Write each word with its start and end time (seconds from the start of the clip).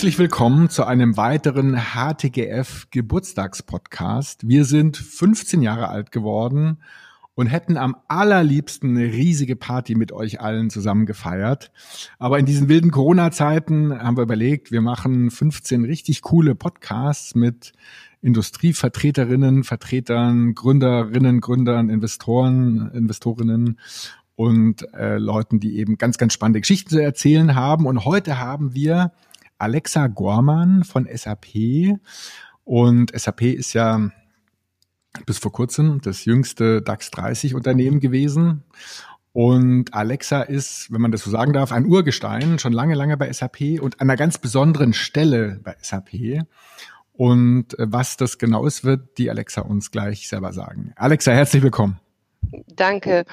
Herzlich 0.00 0.18
willkommen 0.18 0.70
zu 0.70 0.86
einem 0.86 1.18
weiteren 1.18 1.76
HTGF 1.92 2.86
Geburtstagspodcast. 2.90 4.48
Wir 4.48 4.64
sind 4.64 4.96
15 4.96 5.60
Jahre 5.60 5.88
alt 5.88 6.10
geworden 6.10 6.78
und 7.34 7.48
hätten 7.48 7.76
am 7.76 7.94
allerliebsten 8.08 8.96
eine 8.96 9.12
riesige 9.12 9.56
Party 9.56 9.94
mit 9.96 10.10
euch 10.10 10.40
allen 10.40 10.70
zusammen 10.70 11.04
gefeiert. 11.04 11.70
Aber 12.18 12.38
in 12.38 12.46
diesen 12.46 12.70
wilden 12.70 12.90
Corona-Zeiten 12.90 13.92
haben 13.92 14.16
wir 14.16 14.22
überlegt, 14.22 14.72
wir 14.72 14.80
machen 14.80 15.30
15 15.30 15.84
richtig 15.84 16.22
coole 16.22 16.54
Podcasts 16.54 17.34
mit 17.34 17.74
Industrievertreterinnen, 18.22 19.64
Vertretern, 19.64 20.54
Gründerinnen, 20.54 21.42
Gründern, 21.42 21.90
Investoren, 21.90 22.90
Investorinnen 22.94 23.78
und 24.34 24.90
äh, 24.94 25.18
Leuten, 25.18 25.60
die 25.60 25.76
eben 25.76 25.98
ganz, 25.98 26.16
ganz 26.16 26.32
spannende 26.32 26.62
Geschichten 26.62 26.88
zu 26.88 27.02
erzählen 27.02 27.54
haben. 27.54 27.84
Und 27.84 28.06
heute 28.06 28.38
haben 28.38 28.74
wir 28.74 29.12
Alexa 29.60 30.06
Gorman 30.08 30.84
von 30.84 31.08
SAP. 31.12 31.98
Und 32.64 33.18
SAP 33.18 33.42
ist 33.42 33.72
ja 33.72 34.10
bis 35.26 35.38
vor 35.38 35.52
kurzem 35.52 36.00
das 36.00 36.24
jüngste 36.24 36.82
DAX 36.82 37.10
30 37.10 37.54
Unternehmen 37.54 38.00
gewesen. 38.00 38.64
Und 39.32 39.94
Alexa 39.94 40.42
ist, 40.42 40.92
wenn 40.92 41.00
man 41.00 41.12
das 41.12 41.22
so 41.22 41.30
sagen 41.30 41.52
darf, 41.52 41.72
ein 41.72 41.86
Urgestein, 41.86 42.58
schon 42.58 42.72
lange, 42.72 42.94
lange 42.94 43.16
bei 43.16 43.32
SAP 43.32 43.80
und 43.80 44.00
an 44.00 44.08
einer 44.08 44.16
ganz 44.16 44.38
besonderen 44.38 44.92
Stelle 44.92 45.60
bei 45.62 45.76
SAP. 45.80 46.44
Und 47.12 47.78
äh, 47.78 47.86
was 47.88 48.16
das 48.16 48.38
genau 48.38 48.66
ist, 48.66 48.82
wird 48.82 49.18
die 49.18 49.30
Alexa 49.30 49.60
uns 49.60 49.90
gleich 49.90 50.28
selber 50.28 50.52
sagen. 50.52 50.92
Alexa, 50.96 51.32
herzlich 51.32 51.62
willkommen. 51.62 52.00
Danke, 52.66 53.24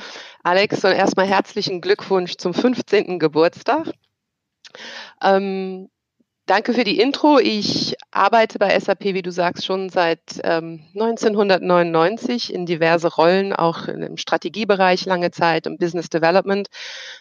Alex, 0.44 0.84
und 0.84 0.92
erstmal 0.92 1.26
herzlichen 1.26 1.82
Glückwunsch 1.82 2.36
zum 2.36 2.54
15. 2.54 3.18
Geburtstag. 3.18 3.94
Ähm, 5.24 5.90
Danke 6.48 6.74
für 6.74 6.86
die 6.86 6.98
Intro. 6.98 7.40
Ich 7.40 7.98
arbeite 8.10 8.58
bei 8.58 8.80
SAP, 8.80 9.04
wie 9.04 9.22
du 9.22 9.34
sagst, 9.34 9.66
schon 9.66 9.90
seit 9.90 10.22
ähm, 10.46 10.82
1999 10.94 12.54
in 12.54 12.66
diverse 12.66 13.14
Rollen, 13.14 13.52
auch 13.52 13.90
im 13.90 14.16
Strategiebereich 14.16 15.04
lange 15.06 15.32
Zeit 15.32 15.68
und 15.68 15.78
Business 15.78 16.10
Development 16.10 16.70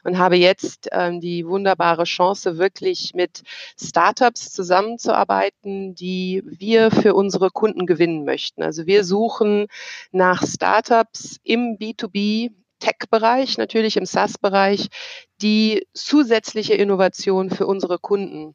und 0.05 0.19
habe 0.19 0.37
jetzt 0.37 0.91
ähm, 0.93 1.21
die 1.21 1.45
wunderbare 1.45 2.05
Chance, 2.05 2.59
wirklich 2.59 3.15
mit 3.15 3.43
Startups 3.77 4.53
zusammenzuarbeiten, 4.53 5.97
die 5.97 6.45
wir 6.47 6.93
für 6.93 7.13
unsere 7.15 7.51
Kunden 7.51 7.85
gewinnen 7.87 8.25
möchten. 8.25 8.63
Also 8.63 8.87
wir 8.87 9.03
suchen 9.03 9.67
nach 10.13 10.47
Startups 10.47 11.41
im 11.43 11.79
B2B 11.79 12.53
Tech-Bereich, 12.79 13.59
natürlich 13.59 13.97
im 13.97 14.07
SaaS-Bereich, 14.07 14.87
die 15.43 15.85
zusätzliche 15.95 16.75
Innovation 16.75 17.51
für 17.51 17.67
unsere 17.67 17.99
Kunden 17.99 18.55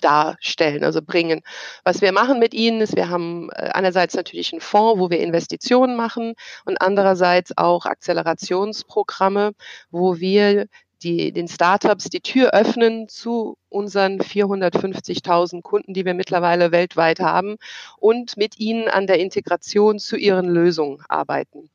darstellen, 0.00 0.84
also 0.84 1.02
bringen. 1.02 1.42
Was 1.84 2.00
wir 2.02 2.12
machen 2.12 2.38
mit 2.38 2.54
ihnen 2.54 2.80
ist, 2.80 2.96
wir 2.96 3.08
haben 3.08 3.50
äh, 3.52 3.70
einerseits 3.72 4.14
natürlich 4.14 4.52
einen 4.52 4.60
Fonds, 4.60 5.00
wo 5.00 5.10
wir 5.10 5.20
Investitionen 5.20 5.96
machen 5.96 6.34
und 6.64 6.80
andererseits 6.80 7.56
auch 7.56 7.86
Akzelerationsprogramme, 7.86 9.52
wo 9.90 10.18
wir 10.18 10.66
die, 11.02 11.32
den 11.32 11.48
Startups 11.48 12.04
die 12.10 12.20
Tür 12.20 12.52
öffnen 12.52 13.08
zu 13.08 13.56
unseren 13.68 14.20
450.000 14.20 15.62
Kunden, 15.62 15.94
die 15.94 16.04
wir 16.04 16.14
mittlerweile 16.14 16.72
weltweit 16.72 17.20
haben 17.20 17.56
und 17.98 18.36
mit 18.36 18.58
ihnen 18.58 18.88
an 18.88 19.06
der 19.06 19.18
Integration 19.18 19.98
zu 19.98 20.16
ihren 20.16 20.48
Lösungen 20.48 21.02
arbeiten 21.08 21.70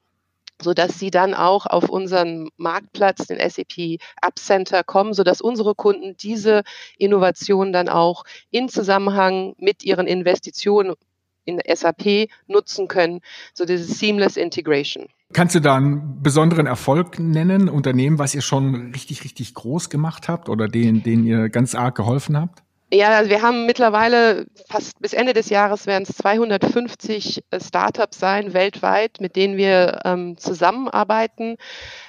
so 0.62 0.74
dass 0.74 1.00
sie 1.00 1.12
dann 1.12 1.34
auch 1.34 1.66
auf 1.66 1.90
unseren 1.90 2.50
Marktplatz, 2.58 3.28
den 3.28 3.38
SAP 3.38 4.00
App 4.22 4.38
Center 4.38 4.84
kommen, 4.84 5.14
so 5.14 5.24
dass 5.24 5.42
unsere 5.42 5.76
Kunden 5.76 6.16
diese 6.18 6.64
Innovation 6.98 7.74
dann 7.74 7.90
auch 7.90 8.24
in 8.52 8.70
Zusammenhang 8.70 9.56
mit 9.58 9.84
ihren 9.84 10.08
Investitionen 10.08 10.96
in 11.46 11.62
SAP 11.72 12.30
nutzen 12.48 12.88
können, 12.88 13.22
so 13.54 13.66
diese 13.66 13.84
Seamless 13.84 14.36
Integration. 14.38 15.08
Kannst 15.34 15.56
du 15.56 15.60
da 15.60 15.76
einen 15.76 16.22
besonderen 16.22 16.66
Erfolg 16.66 17.20
nennen, 17.20 17.70
Unternehmen, 17.70 18.20
was 18.20 18.36
ihr 18.36 18.42
schon 18.42 18.92
richtig, 18.94 19.24
richtig 19.24 19.54
groß 19.54 19.90
gemacht 19.90 20.28
habt 20.28 20.50
oder 20.50 20.68
denen, 20.68 21.04
denen 21.04 21.26
ihr 21.26 21.50
ganz 21.50 21.76
arg 21.76 21.96
geholfen 21.96 22.40
habt? 22.40 22.65
Ja, 22.94 23.18
also 23.18 23.29
wir 23.31 23.41
haben 23.41 23.66
mittlerweile 23.66 24.46
fast 24.69 25.00
bis 25.01 25.13
Ende 25.13 25.34
des 25.34 25.50
Jahres 25.50 25.88
werden 25.88 26.06
es 26.07 26.16
250 26.18 27.44
äh, 27.50 27.59
Startups 27.59 28.19
sein 28.19 28.53
weltweit, 28.53 29.19
mit 29.19 29.35
denen 29.35 29.57
wir 29.57 30.01
ähm, 30.06 30.38
zusammenarbeiten. 30.38 31.57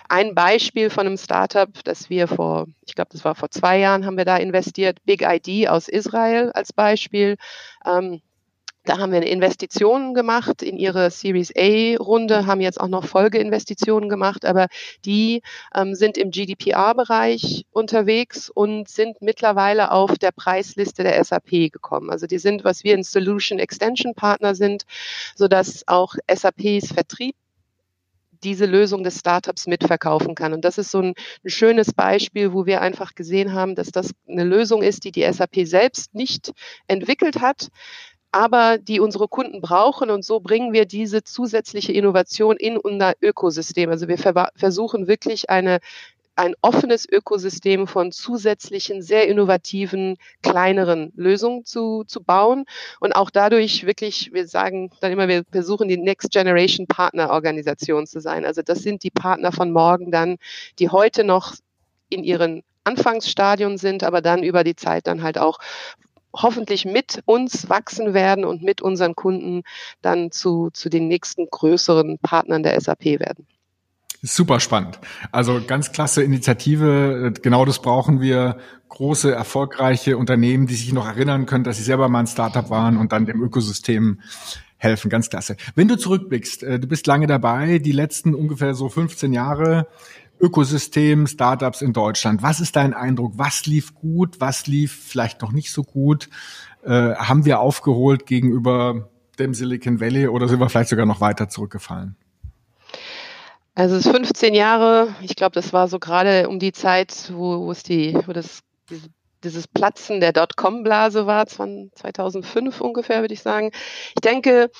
Ein 0.08 0.34
Beispiel 0.34 0.90
von 0.90 1.06
einem 1.06 1.16
Startup, 1.16 1.70
das 1.84 2.10
wir 2.10 2.28
vor, 2.28 2.66
ich 2.86 2.94
glaube, 2.94 3.08
das 3.12 3.24
war 3.24 3.34
vor 3.34 3.50
zwei 3.50 3.78
Jahren, 3.78 4.04
haben 4.04 4.18
wir 4.18 4.26
da 4.26 4.36
investiert, 4.36 4.98
Big 5.06 5.22
ID 5.22 5.68
aus 5.68 5.88
Israel 5.88 6.52
als 6.52 6.72
Beispiel. 6.72 7.36
Ähm, 7.86 8.20
da 8.86 8.98
haben 8.98 9.12
wir 9.12 9.18
eine 9.18 9.28
Investition 9.28 10.14
gemacht 10.14 10.62
in 10.62 10.78
ihre 10.78 11.10
Series 11.10 11.52
A-Runde, 11.56 12.46
haben 12.46 12.60
jetzt 12.60 12.80
auch 12.80 12.88
noch 12.88 13.04
Folgeinvestitionen 13.04 14.08
gemacht, 14.08 14.44
aber 14.44 14.68
die 15.04 15.42
ähm, 15.74 15.94
sind 15.94 16.16
im 16.16 16.30
GDPR-Bereich 16.30 17.66
unterwegs 17.72 18.48
und 18.48 18.88
sind 18.88 19.20
mittlerweile 19.20 19.90
auf 19.90 20.18
der 20.18 20.30
Preisliste 20.30 21.02
der 21.02 21.22
SAP 21.22 21.72
gekommen. 21.72 22.10
Also 22.10 22.26
die 22.26 22.38
sind, 22.38 22.64
was 22.64 22.84
wir 22.84 22.94
ein 22.94 23.02
Solution 23.02 23.58
Extension 23.58 24.14
Partner 24.14 24.54
sind, 24.54 24.84
sodass 25.34 25.82
auch 25.86 26.14
SAPs 26.32 26.92
Vertrieb 26.92 27.34
diese 28.42 28.66
Lösung 28.66 29.02
des 29.02 29.18
Startups 29.18 29.66
mitverkaufen 29.66 30.34
kann. 30.34 30.52
Und 30.52 30.64
das 30.64 30.78
ist 30.78 30.90
so 30.90 31.00
ein, 31.00 31.14
ein, 31.44 31.50
schönes 31.50 31.92
Beispiel, 31.92 32.52
wo 32.52 32.66
wir 32.66 32.80
einfach 32.80 33.14
gesehen 33.14 33.52
haben, 33.52 33.74
dass 33.74 33.90
das 33.90 34.12
eine 34.28 34.44
Lösung 34.44 34.82
ist, 34.82 35.04
die 35.04 35.10
die 35.10 35.30
SAP 35.30 35.66
selbst 35.66 36.14
nicht 36.14 36.52
entwickelt 36.86 37.40
hat, 37.40 37.68
aber 38.36 38.76
die 38.76 39.00
unsere 39.00 39.28
Kunden 39.28 39.62
brauchen. 39.62 40.10
Und 40.10 40.22
so 40.22 40.40
bringen 40.40 40.74
wir 40.74 40.84
diese 40.84 41.24
zusätzliche 41.24 41.92
Innovation 41.92 42.58
in 42.58 42.76
unser 42.76 43.14
Ökosystem. 43.22 43.88
Also 43.88 44.08
wir 44.08 44.18
versuchen 44.18 45.08
wirklich 45.08 45.48
eine 45.48 45.78
ein 46.38 46.54
offenes 46.60 47.08
Ökosystem 47.10 47.86
von 47.86 48.12
zusätzlichen, 48.12 49.00
sehr 49.00 49.26
innovativen, 49.26 50.18
kleineren 50.42 51.10
Lösungen 51.16 51.64
zu, 51.64 52.04
zu 52.06 52.22
bauen 52.22 52.66
und 53.00 53.12
auch 53.12 53.30
dadurch 53.30 53.86
wirklich, 53.86 54.34
wir 54.34 54.46
sagen 54.46 54.90
dann 55.00 55.12
immer, 55.12 55.28
wir 55.28 55.44
versuchen 55.50 55.88
die 55.88 55.96
Next 55.96 56.30
Generation 56.30 56.86
Partner 56.86 57.30
Organisation 57.30 58.06
zu 58.06 58.20
sein. 58.20 58.44
Also 58.44 58.60
das 58.60 58.80
sind 58.80 59.02
die 59.02 59.10
Partner 59.10 59.50
von 59.50 59.72
morgen 59.72 60.10
dann, 60.10 60.36
die 60.78 60.90
heute 60.90 61.24
noch 61.24 61.54
in 62.10 62.22
ihren 62.22 62.62
Anfangsstadien 62.84 63.78
sind, 63.78 64.04
aber 64.04 64.20
dann 64.20 64.42
über 64.42 64.62
die 64.62 64.76
Zeit 64.76 65.06
dann 65.06 65.22
halt 65.22 65.38
auch 65.38 65.58
hoffentlich 66.36 66.84
mit 66.84 67.22
uns 67.24 67.68
wachsen 67.68 68.14
werden 68.14 68.44
und 68.44 68.62
mit 68.62 68.82
unseren 68.82 69.14
Kunden 69.14 69.62
dann 70.02 70.30
zu, 70.30 70.70
zu 70.72 70.88
den 70.88 71.08
nächsten 71.08 71.46
größeren 71.50 72.18
Partnern 72.18 72.62
der 72.62 72.80
SAP 72.80 73.04
werden. 73.04 73.46
Super 74.22 74.60
spannend. 74.60 74.98
Also 75.30 75.60
ganz 75.66 75.92
klasse 75.92 76.22
Initiative. 76.22 77.32
Genau 77.42 77.64
das 77.64 77.80
brauchen 77.80 78.20
wir. 78.20 78.58
Große, 78.88 79.32
erfolgreiche 79.32 80.16
Unternehmen, 80.16 80.66
die 80.66 80.74
sich 80.74 80.92
noch 80.92 81.06
erinnern 81.06 81.46
können, 81.46 81.64
dass 81.64 81.76
sie 81.76 81.82
selber 81.82 82.08
mal 82.08 82.20
ein 82.20 82.26
Startup 82.26 82.70
waren 82.70 82.96
und 82.96 83.12
dann 83.12 83.26
dem 83.26 83.42
Ökosystem 83.42 84.20
helfen. 84.78 85.10
Ganz 85.10 85.28
klasse. 85.30 85.56
Wenn 85.74 85.88
du 85.88 85.96
zurückblickst, 85.96 86.62
äh, 86.62 86.78
du 86.78 86.86
bist 86.86 87.06
lange 87.06 87.26
dabei, 87.26 87.78
die 87.78 87.92
letzten 87.92 88.34
ungefähr 88.34 88.74
so 88.74 88.88
15 88.88 89.32
Jahre. 89.32 89.86
Ökosystem, 90.40 91.26
Startups 91.26 91.82
in 91.82 91.92
Deutschland. 91.92 92.42
Was 92.42 92.60
ist 92.60 92.76
dein 92.76 92.94
Eindruck? 92.94 93.32
Was 93.36 93.66
lief 93.66 93.94
gut? 93.94 94.40
Was 94.40 94.66
lief 94.66 94.92
vielleicht 95.06 95.42
noch 95.42 95.52
nicht 95.52 95.70
so 95.70 95.82
gut? 95.82 96.28
Äh, 96.84 97.14
haben 97.14 97.44
wir 97.44 97.60
aufgeholt 97.60 98.26
gegenüber 98.26 99.08
dem 99.38 99.54
Silicon 99.54 100.00
Valley 100.00 100.28
oder 100.28 100.48
sind 100.48 100.60
wir 100.60 100.68
vielleicht 100.68 100.90
sogar 100.90 101.06
noch 101.06 101.20
weiter 101.20 101.48
zurückgefallen? 101.48 102.16
Also 103.74 103.96
es 103.96 104.06
ist 104.06 104.12
15 104.12 104.54
Jahre, 104.54 105.08
ich 105.20 105.36
glaube, 105.36 105.52
das 105.52 105.72
war 105.72 105.88
so 105.88 105.98
gerade 105.98 106.48
um 106.48 106.58
die 106.58 106.72
Zeit, 106.72 107.30
wo, 107.34 107.66
wo 107.66 107.70
es 107.70 107.82
die, 107.82 108.18
wo 108.26 108.32
das 108.32 108.60
dieses 109.46 109.68
Platzen 109.68 110.20
der 110.20 110.32
Dotcom-Blase 110.32 111.26
war, 111.26 111.46
2005 111.46 112.80
ungefähr, 112.80 113.20
würde 113.20 113.34
ich 113.34 113.42
sagen. 113.42 113.70
Ich 114.14 114.20
denke, 114.22 114.70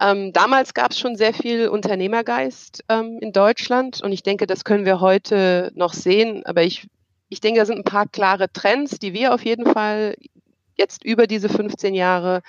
ähm, 0.00 0.32
damals 0.32 0.74
gab 0.74 0.92
es 0.92 0.98
schon 0.98 1.16
sehr 1.16 1.34
viel 1.34 1.68
Unternehmergeist 1.68 2.84
ähm, 2.88 3.18
in 3.20 3.32
Deutschland 3.32 4.02
und 4.02 4.12
ich 4.12 4.22
denke, 4.22 4.46
das 4.46 4.64
können 4.64 4.84
wir 4.84 5.00
heute 5.00 5.72
noch 5.74 5.92
sehen. 5.92 6.44
Aber 6.46 6.62
ich, 6.62 6.88
ich 7.28 7.40
denke, 7.40 7.60
da 7.60 7.66
sind 7.66 7.78
ein 7.78 7.84
paar 7.84 8.06
klare 8.06 8.50
Trends, 8.52 8.98
die 8.98 9.12
wir 9.12 9.34
auf 9.34 9.44
jeden 9.44 9.66
Fall 9.66 10.16
jetzt 10.76 11.04
über 11.04 11.26
diese 11.26 11.48
15 11.48 11.94
Jahre 11.94 12.42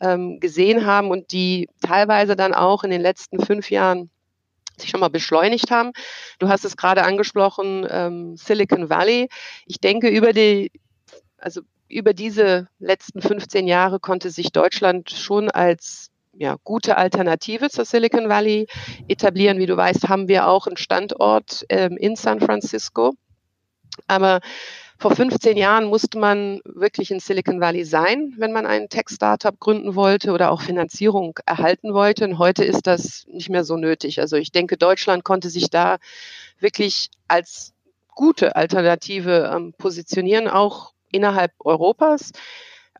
ähm, 0.00 0.40
gesehen 0.40 0.84
haben 0.84 1.10
und 1.10 1.32
die 1.32 1.68
teilweise 1.86 2.36
dann 2.36 2.54
auch 2.54 2.84
in 2.84 2.90
den 2.90 3.00
letzten 3.00 3.44
fünf 3.44 3.70
Jahren 3.70 4.10
sich 4.78 4.90
schon 4.90 5.00
mal 5.00 5.08
beschleunigt 5.08 5.70
haben. 5.70 5.92
Du 6.38 6.48
hast 6.48 6.64
es 6.64 6.76
gerade 6.76 7.04
angesprochen, 7.04 7.86
ähm, 7.88 8.36
Silicon 8.36 8.90
Valley. 8.90 9.28
Ich 9.66 9.80
denke, 9.80 10.08
über 10.08 10.32
die, 10.32 10.72
also 11.42 11.62
über 11.88 12.14
diese 12.14 12.68
letzten 12.78 13.20
15 13.20 13.66
Jahre 13.66 14.00
konnte 14.00 14.30
sich 14.30 14.52
Deutschland 14.52 15.10
schon 15.10 15.50
als 15.50 16.10
ja, 16.34 16.56
gute 16.64 16.96
Alternative 16.96 17.68
zur 17.68 17.84
Silicon 17.84 18.28
Valley 18.28 18.66
etablieren. 19.08 19.58
Wie 19.58 19.66
du 19.66 19.76
weißt, 19.76 20.08
haben 20.08 20.28
wir 20.28 20.48
auch 20.48 20.66
einen 20.66 20.78
Standort 20.78 21.66
ähm, 21.68 21.96
in 21.98 22.16
San 22.16 22.40
Francisco. 22.40 23.12
Aber 24.06 24.40
vor 24.98 25.14
15 25.14 25.56
Jahren 25.56 25.84
musste 25.86 26.18
man 26.18 26.60
wirklich 26.64 27.10
in 27.10 27.20
Silicon 27.20 27.60
Valley 27.60 27.84
sein, 27.84 28.32
wenn 28.38 28.52
man 28.52 28.66
ein 28.66 28.88
Tech-Startup 28.88 29.58
gründen 29.58 29.94
wollte 29.94 30.32
oder 30.32 30.50
auch 30.50 30.62
Finanzierung 30.62 31.38
erhalten 31.44 31.92
wollte. 31.92 32.24
Und 32.24 32.38
heute 32.38 32.64
ist 32.64 32.86
das 32.86 33.26
nicht 33.28 33.50
mehr 33.50 33.64
so 33.64 33.76
nötig. 33.76 34.20
Also 34.20 34.36
ich 34.36 34.52
denke, 34.52 34.78
Deutschland 34.78 35.24
konnte 35.24 35.50
sich 35.50 35.68
da 35.68 35.98
wirklich 36.60 37.10
als 37.28 37.74
gute 38.14 38.56
Alternative 38.56 39.50
ähm, 39.54 39.74
positionieren, 39.76 40.48
auch 40.48 40.92
innerhalb 41.12 41.52
Europas. 41.60 42.32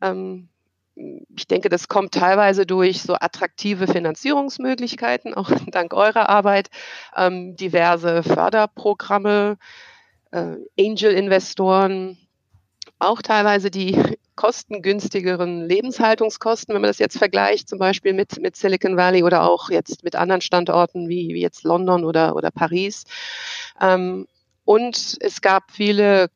Ähm, 0.01 0.49
ich 0.95 1.47
denke, 1.47 1.69
das 1.69 1.87
kommt 1.87 2.13
teilweise 2.13 2.65
durch 2.65 3.01
so 3.01 3.15
attraktive 3.15 3.87
Finanzierungsmöglichkeiten, 3.87 5.33
auch 5.33 5.49
dank 5.67 5.93
eurer 5.93 6.29
Arbeit, 6.29 6.69
ähm, 7.15 7.55
diverse 7.55 8.23
Förderprogramme, 8.23 9.57
äh, 10.31 10.55
Angel-Investoren, 10.79 12.17
auch 12.99 13.21
teilweise 13.21 13.71
die 13.71 13.97
kostengünstigeren 14.35 15.67
Lebenshaltungskosten, 15.67 16.73
wenn 16.73 16.81
man 16.81 16.89
das 16.89 16.99
jetzt 16.99 17.17
vergleicht, 17.17 17.69
zum 17.69 17.77
Beispiel 17.77 18.13
mit, 18.13 18.39
mit 18.39 18.55
Silicon 18.55 18.97
Valley 18.97 19.23
oder 19.23 19.43
auch 19.43 19.69
jetzt 19.69 20.03
mit 20.03 20.15
anderen 20.15 20.41
Standorten 20.41 21.07
wie, 21.07 21.29
wie 21.33 21.41
jetzt 21.41 21.63
London 21.63 22.03
oder, 22.03 22.35
oder 22.35 22.49
Paris. 22.49 23.03
Ähm, 23.79 24.27
und 24.65 25.17
es 25.19 25.41
gab 25.41 25.71
viele 25.71 26.29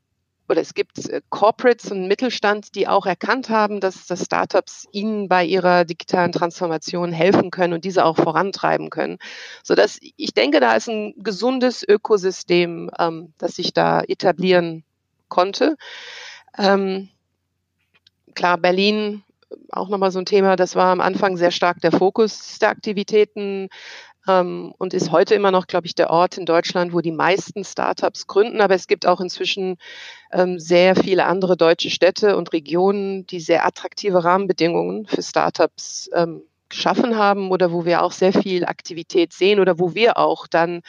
oder 0.49 0.61
es 0.61 0.73
gibt 0.73 1.09
äh, 1.09 1.21
Corporates 1.29 1.91
und 1.91 2.07
Mittelstand, 2.07 2.75
die 2.75 2.87
auch 2.87 3.05
erkannt 3.05 3.49
haben, 3.49 3.79
dass, 3.79 4.07
dass 4.07 4.25
Startups 4.25 4.87
ihnen 4.91 5.27
bei 5.27 5.43
ihrer 5.45 5.85
digitalen 5.85 6.31
Transformation 6.31 7.11
helfen 7.11 7.51
können 7.51 7.73
und 7.73 7.85
diese 7.85 8.05
auch 8.05 8.17
vorantreiben 8.17 8.89
können. 8.89 9.17
Sodass 9.63 9.99
ich 10.01 10.33
denke, 10.33 10.59
da 10.59 10.75
ist 10.75 10.89
ein 10.89 11.13
gesundes 11.17 11.87
Ökosystem, 11.87 12.89
ähm, 12.99 13.33
das 13.37 13.55
sich 13.55 13.73
da 13.73 14.01
etablieren 14.01 14.83
konnte. 15.27 15.75
Ähm, 16.57 17.09
klar, 18.33 18.57
Berlin 18.57 19.23
auch 19.71 19.89
nochmal 19.89 20.11
so 20.11 20.19
ein 20.19 20.25
Thema, 20.25 20.55
das 20.55 20.75
war 20.75 20.91
am 20.91 21.01
Anfang 21.01 21.37
sehr 21.37 21.51
stark 21.51 21.79
der 21.79 21.91
Fokus 21.91 22.59
der 22.59 22.69
Aktivitäten 22.69 23.69
ähm, 24.27 24.73
und 24.77 24.93
ist 24.93 25.11
heute 25.11 25.35
immer 25.35 25.51
noch, 25.51 25.67
glaube 25.67 25.87
ich, 25.87 25.95
der 25.95 26.09
Ort 26.09 26.37
in 26.37 26.45
Deutschland, 26.45 26.93
wo 26.93 27.01
die 27.01 27.11
meisten 27.11 27.63
Startups 27.63 28.27
gründen. 28.27 28.61
Aber 28.61 28.75
es 28.75 28.87
gibt 28.87 29.05
auch 29.05 29.21
inzwischen 29.21 29.77
ähm, 30.31 30.59
sehr 30.59 30.95
viele 30.95 31.25
andere 31.25 31.57
deutsche 31.57 31.89
Städte 31.89 32.37
und 32.37 32.53
Regionen, 32.53 33.25
die 33.27 33.39
sehr 33.39 33.65
attraktive 33.65 34.23
Rahmenbedingungen 34.23 35.07
für 35.07 35.21
Startups 35.21 36.09
ähm, 36.13 36.41
geschaffen 36.69 37.17
haben 37.17 37.51
oder 37.51 37.71
wo 37.71 37.85
wir 37.85 38.03
auch 38.03 38.11
sehr 38.11 38.33
viel 38.33 38.65
Aktivität 38.65 39.33
sehen 39.33 39.59
oder 39.59 39.79
wo 39.79 39.95
wir 39.95 40.17
auch 40.17 40.47
dann, 40.47 40.81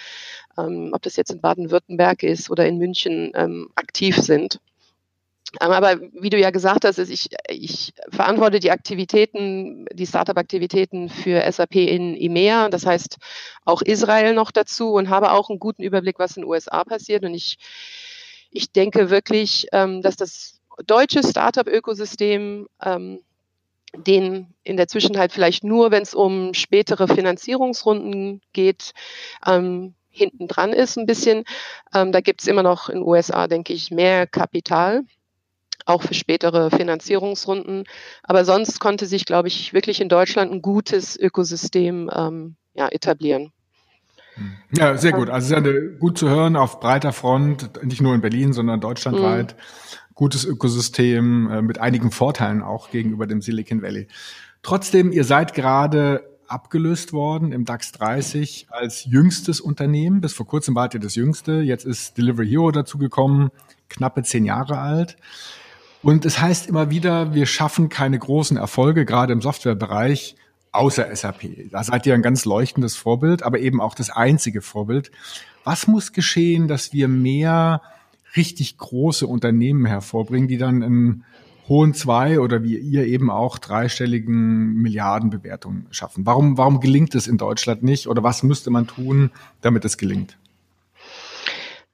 ähm, 0.59 0.91
ob 0.93 1.03
das 1.03 1.17
jetzt 1.17 1.31
in 1.31 1.41
Baden-Württemberg 1.41 2.23
ist 2.25 2.51
oder 2.51 2.67
in 2.67 2.79
München, 2.79 3.33
ähm, 3.35 3.71
aktiv 3.77 4.17
sind. 4.17 4.61
Ähm, 5.61 5.71
aber 5.71 5.99
wie 6.13 6.31
du 6.31 6.39
ja 6.39 6.51
gesagt 6.51 6.85
hast, 6.85 6.99
ich, 6.99 7.29
ich 7.49 7.95
verantworte 8.11 8.61
die 8.61 8.71
Aktivitäten, 8.71 9.87
die 9.93 10.07
Startup-Aktivitäten 10.07 11.09
für 11.09 11.51
SAP 11.51 11.77
in 11.77 12.15
EMEA, 12.17 12.69
das 12.69 12.85
heißt 12.85 13.17
auch 13.65 13.81
Israel 13.83 14.35
noch 14.35 14.51
dazu 14.51 14.93
und 14.93 15.09
habe 15.09 15.33
auch 15.33 15.49
einen 15.49 15.59
guten 15.59 15.83
Überblick, 15.83 16.19
was 16.19 16.37
in 16.37 16.43
den 16.43 16.51
USA 16.51 16.85
passiert. 16.85 17.25
Und 17.25 17.35
ich, 17.35 17.57
ich 18.51 18.73
denke 18.73 19.11
wirklich, 19.11 19.69
ähm, 19.73 20.03
dass 20.03 20.17
das 20.17 20.61
deutsche 20.87 21.23
Startup-Ökosystem 21.23 22.69
ähm, 22.83 23.21
den 23.97 24.55
in 24.65 24.77
der 24.77 24.87
Zwischenzeit 24.87 25.33
vielleicht 25.33 25.65
nur, 25.65 25.91
wenn 25.91 26.03
es 26.03 26.15
um 26.15 26.53
spätere 26.53 27.09
Finanzierungsrunden 27.09 28.43
geht, 28.53 28.93
hinten 30.11 30.47
dran 30.47 30.75
ist 30.75 30.99
ein 30.99 31.07
bisschen. 31.07 31.45
Da 31.91 32.21
gibt 32.21 32.43
es 32.43 32.49
immer 32.49 32.63
noch 32.63 32.91
in 32.91 32.97
den 32.97 33.09
USA, 33.09 33.49
denke 33.49 33.73
ich, 33.73 33.91
mehr 33.91 34.27
Kapital 34.27 35.05
auch 35.89 36.03
für 36.03 36.15
spätere 36.15 36.71
Finanzierungsrunden. 36.71 37.85
Aber 38.23 38.45
sonst 38.45 38.79
konnte 38.79 39.07
sich, 39.07 39.25
glaube 39.25 39.49
ich, 39.49 39.73
wirklich 39.73 40.01
in 40.01 40.09
Deutschland 40.09 40.53
ein 40.53 40.63
gutes 40.63 41.17
Ökosystem 41.17 42.11
ähm, 42.15 42.57
ja, 42.75 42.89
etablieren. 42.89 43.53
Ja, 44.77 44.97
sehr 44.97 45.13
gut. 45.13 45.31
Also 45.31 45.49
sehr 45.49 45.63
gut 45.99 46.19
zu 46.19 46.29
hören 46.29 46.57
auf 46.57 46.79
breiter 46.79 47.13
Front, 47.13 47.83
nicht 47.85 48.01
nur 48.01 48.15
in 48.15 48.21
Berlin, 48.21 48.53
sondern 48.53 48.81
deutschlandweit. 48.81 49.57
Mhm. 49.57 50.15
Gutes 50.15 50.45
Ökosystem 50.45 51.51
äh, 51.51 51.63
mit 51.63 51.79
einigen 51.81 52.11
Vorteilen 52.11 52.63
auch 52.63 52.91
gegenüber 52.91 53.27
dem 53.27 53.41
Silicon 53.41 53.83
Valley. 53.83 54.09
Trotzdem, 54.63 55.13
ihr 55.13 55.25
seid 55.25 55.55
gerade 55.55 56.39
abgelöst 56.49 57.13
worden 57.13 57.53
im 57.53 57.65
DAX 57.65 57.93
30 57.93 58.69
als 58.71 59.05
jüngstes 59.05 59.61
Unternehmen. 59.61 60.21
Bis 60.21 60.33
vor 60.33 60.47
kurzem 60.47 60.75
wart 60.75 60.95
ihr 60.95 61.01
das 61.01 61.15
jüngste. 61.15 61.61
Jetzt 61.61 61.85
ist 61.85 62.17
Delivery 62.17 62.49
Hero 62.49 62.71
dazugekommen, 62.71 63.51
knappe 63.89 64.23
zehn 64.23 64.45
Jahre 64.45 64.79
alt. 64.79 65.17
Und 66.09 66.25
es 66.25 66.41
heißt 66.41 66.71
immer 66.71 66.89
wieder, 66.89 67.35
wir 67.35 67.45
schaffen 67.45 67.91
keine 67.91 68.19
großen 68.19 68.57
Erfolge, 68.57 69.05
gerade 69.05 69.35
im 69.35 69.43
Softwarebereich, 69.43 70.37
außer 70.73 71.15
SAP. 71.15 71.71
Da 71.71 71.85
seid 71.85 72.07
ihr 72.07 72.15
ein 72.15 72.23
ganz 72.23 72.47
leuchtendes 72.47 72.97
Vorbild, 72.97 73.43
aber 73.43 73.59
eben 73.59 73.79
auch 73.79 73.95
das 73.95 74.09
einzige 74.09 74.63
Vorbild. 74.63 75.11
Was 75.65 75.87
muss 75.87 76.15
geschehen, 76.15 76.67
dass 76.67 76.95
wir 76.95 77.09
mehr 77.09 77.83
richtig 78.37 78.79
große 78.79 79.27
Unternehmen 79.27 79.85
hervorbringen, 79.85 80.49
die 80.49 80.57
dann 80.57 80.81
in 80.81 81.25
hohen 81.69 81.93
zwei 81.93 82.41
oder 82.41 82.63
wie 82.63 82.79
ihr 82.79 83.05
eben 83.05 83.31
auch 83.31 83.59
dreistelligen 83.59 84.77
Milliardenbewertungen 84.77 85.89
schaffen? 85.91 86.25
Warum, 86.25 86.57
warum 86.57 86.81
gelingt 86.81 87.15
es 87.17 87.27
in 87.27 87.37
Deutschland 87.37 87.83
nicht 87.83 88.07
oder 88.07 88.23
was 88.23 88.43
müsste 88.43 88.71
man 88.71 88.87
tun, 88.87 89.31
damit 89.61 89.85
es 89.85 89.99
gelingt? 89.99 90.39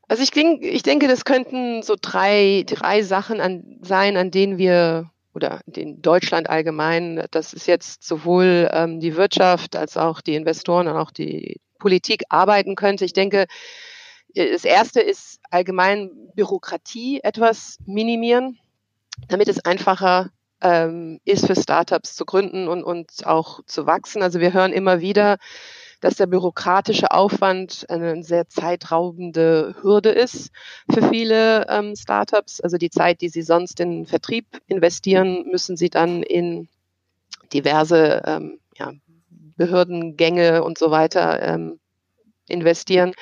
Also 0.09 0.23
ich, 0.23 0.31
denke, 0.31 0.69
ich 0.69 0.83
denke, 0.83 1.09
das 1.09 1.25
könnten 1.25 1.83
so 1.83 1.97
drei, 2.01 2.65
drei 2.67 3.03
Sachen 3.03 3.41
an, 3.41 3.79
sein, 3.83 4.17
an 4.17 4.31
denen 4.31 4.59
wir 4.59 5.11
oder 5.35 5.61
in 5.75 6.01
Deutschland 6.01 6.49
allgemein, 6.49 7.27
das 7.33 7.53
ist 7.53 7.67
jetzt 7.67 8.05
sowohl 8.05 8.69
ähm, 8.73 9.01
die 9.01 9.17
Wirtschaft 9.17 9.75
als 9.75 9.97
auch 9.97 10.21
die 10.21 10.37
Investoren 10.37 10.87
und 10.87 10.97
auch 10.97 11.11
die 11.11 11.61
Politik 11.79 12.23
arbeiten 12.29 12.77
könnte. 12.77 13.05
Ich 13.05 13.13
denke, 13.13 13.47
das 14.35 14.65
erste 14.65 15.01
ist 15.01 15.41
allgemein 15.51 16.11
Bürokratie 16.35 17.21
etwas 17.23 17.79
minimieren, 17.85 18.59
damit 19.29 19.49
es 19.49 19.65
einfacher 19.65 20.31
ähm, 20.61 21.21
ist 21.25 21.47
für 21.47 21.57
Startups 21.57 22.15
zu 22.15 22.25
gründen 22.25 22.69
und, 22.69 22.83
und 22.83 23.27
auch 23.27 23.61
zu 23.67 23.87
wachsen. 23.87 24.23
Also 24.23 24.41
wir 24.41 24.53
hören 24.53 24.73
immer 24.73 25.01
wieder, 25.01 25.37
dass 26.05 26.17
der 26.17 26.27
bürokratische 26.27 27.13
Aufwand 27.13 27.87
eine 27.89 28.23
sehr 28.23 28.47
zeitraubende 28.47 29.75
Hürde 29.81 30.11
ist 30.11 30.51
für 30.93 31.09
viele 31.09 31.67
ähm, 31.71 31.97
Startups. 31.97 32.61
Also 32.61 32.77
die 32.77 32.91
Zeit, 32.91 33.23
die 33.23 33.31
sie 33.31 33.41
sonst 33.41 33.81
in 33.81 34.05
Vertrieb 34.05 34.45
investieren, 34.67 35.47
müssen 35.51 35.79
sie 35.79 35.89
dann 35.89 36.23
in 36.23 36.69
diverse 37.55 38.23
ähm, 38.27 38.59
ja, 38.77 38.93
Behördengänge 39.57 40.63
und 40.63 40.77
so 40.77 40.91
weiter 40.91 41.41
ähm, 41.43 41.81
investieren. 42.49 43.15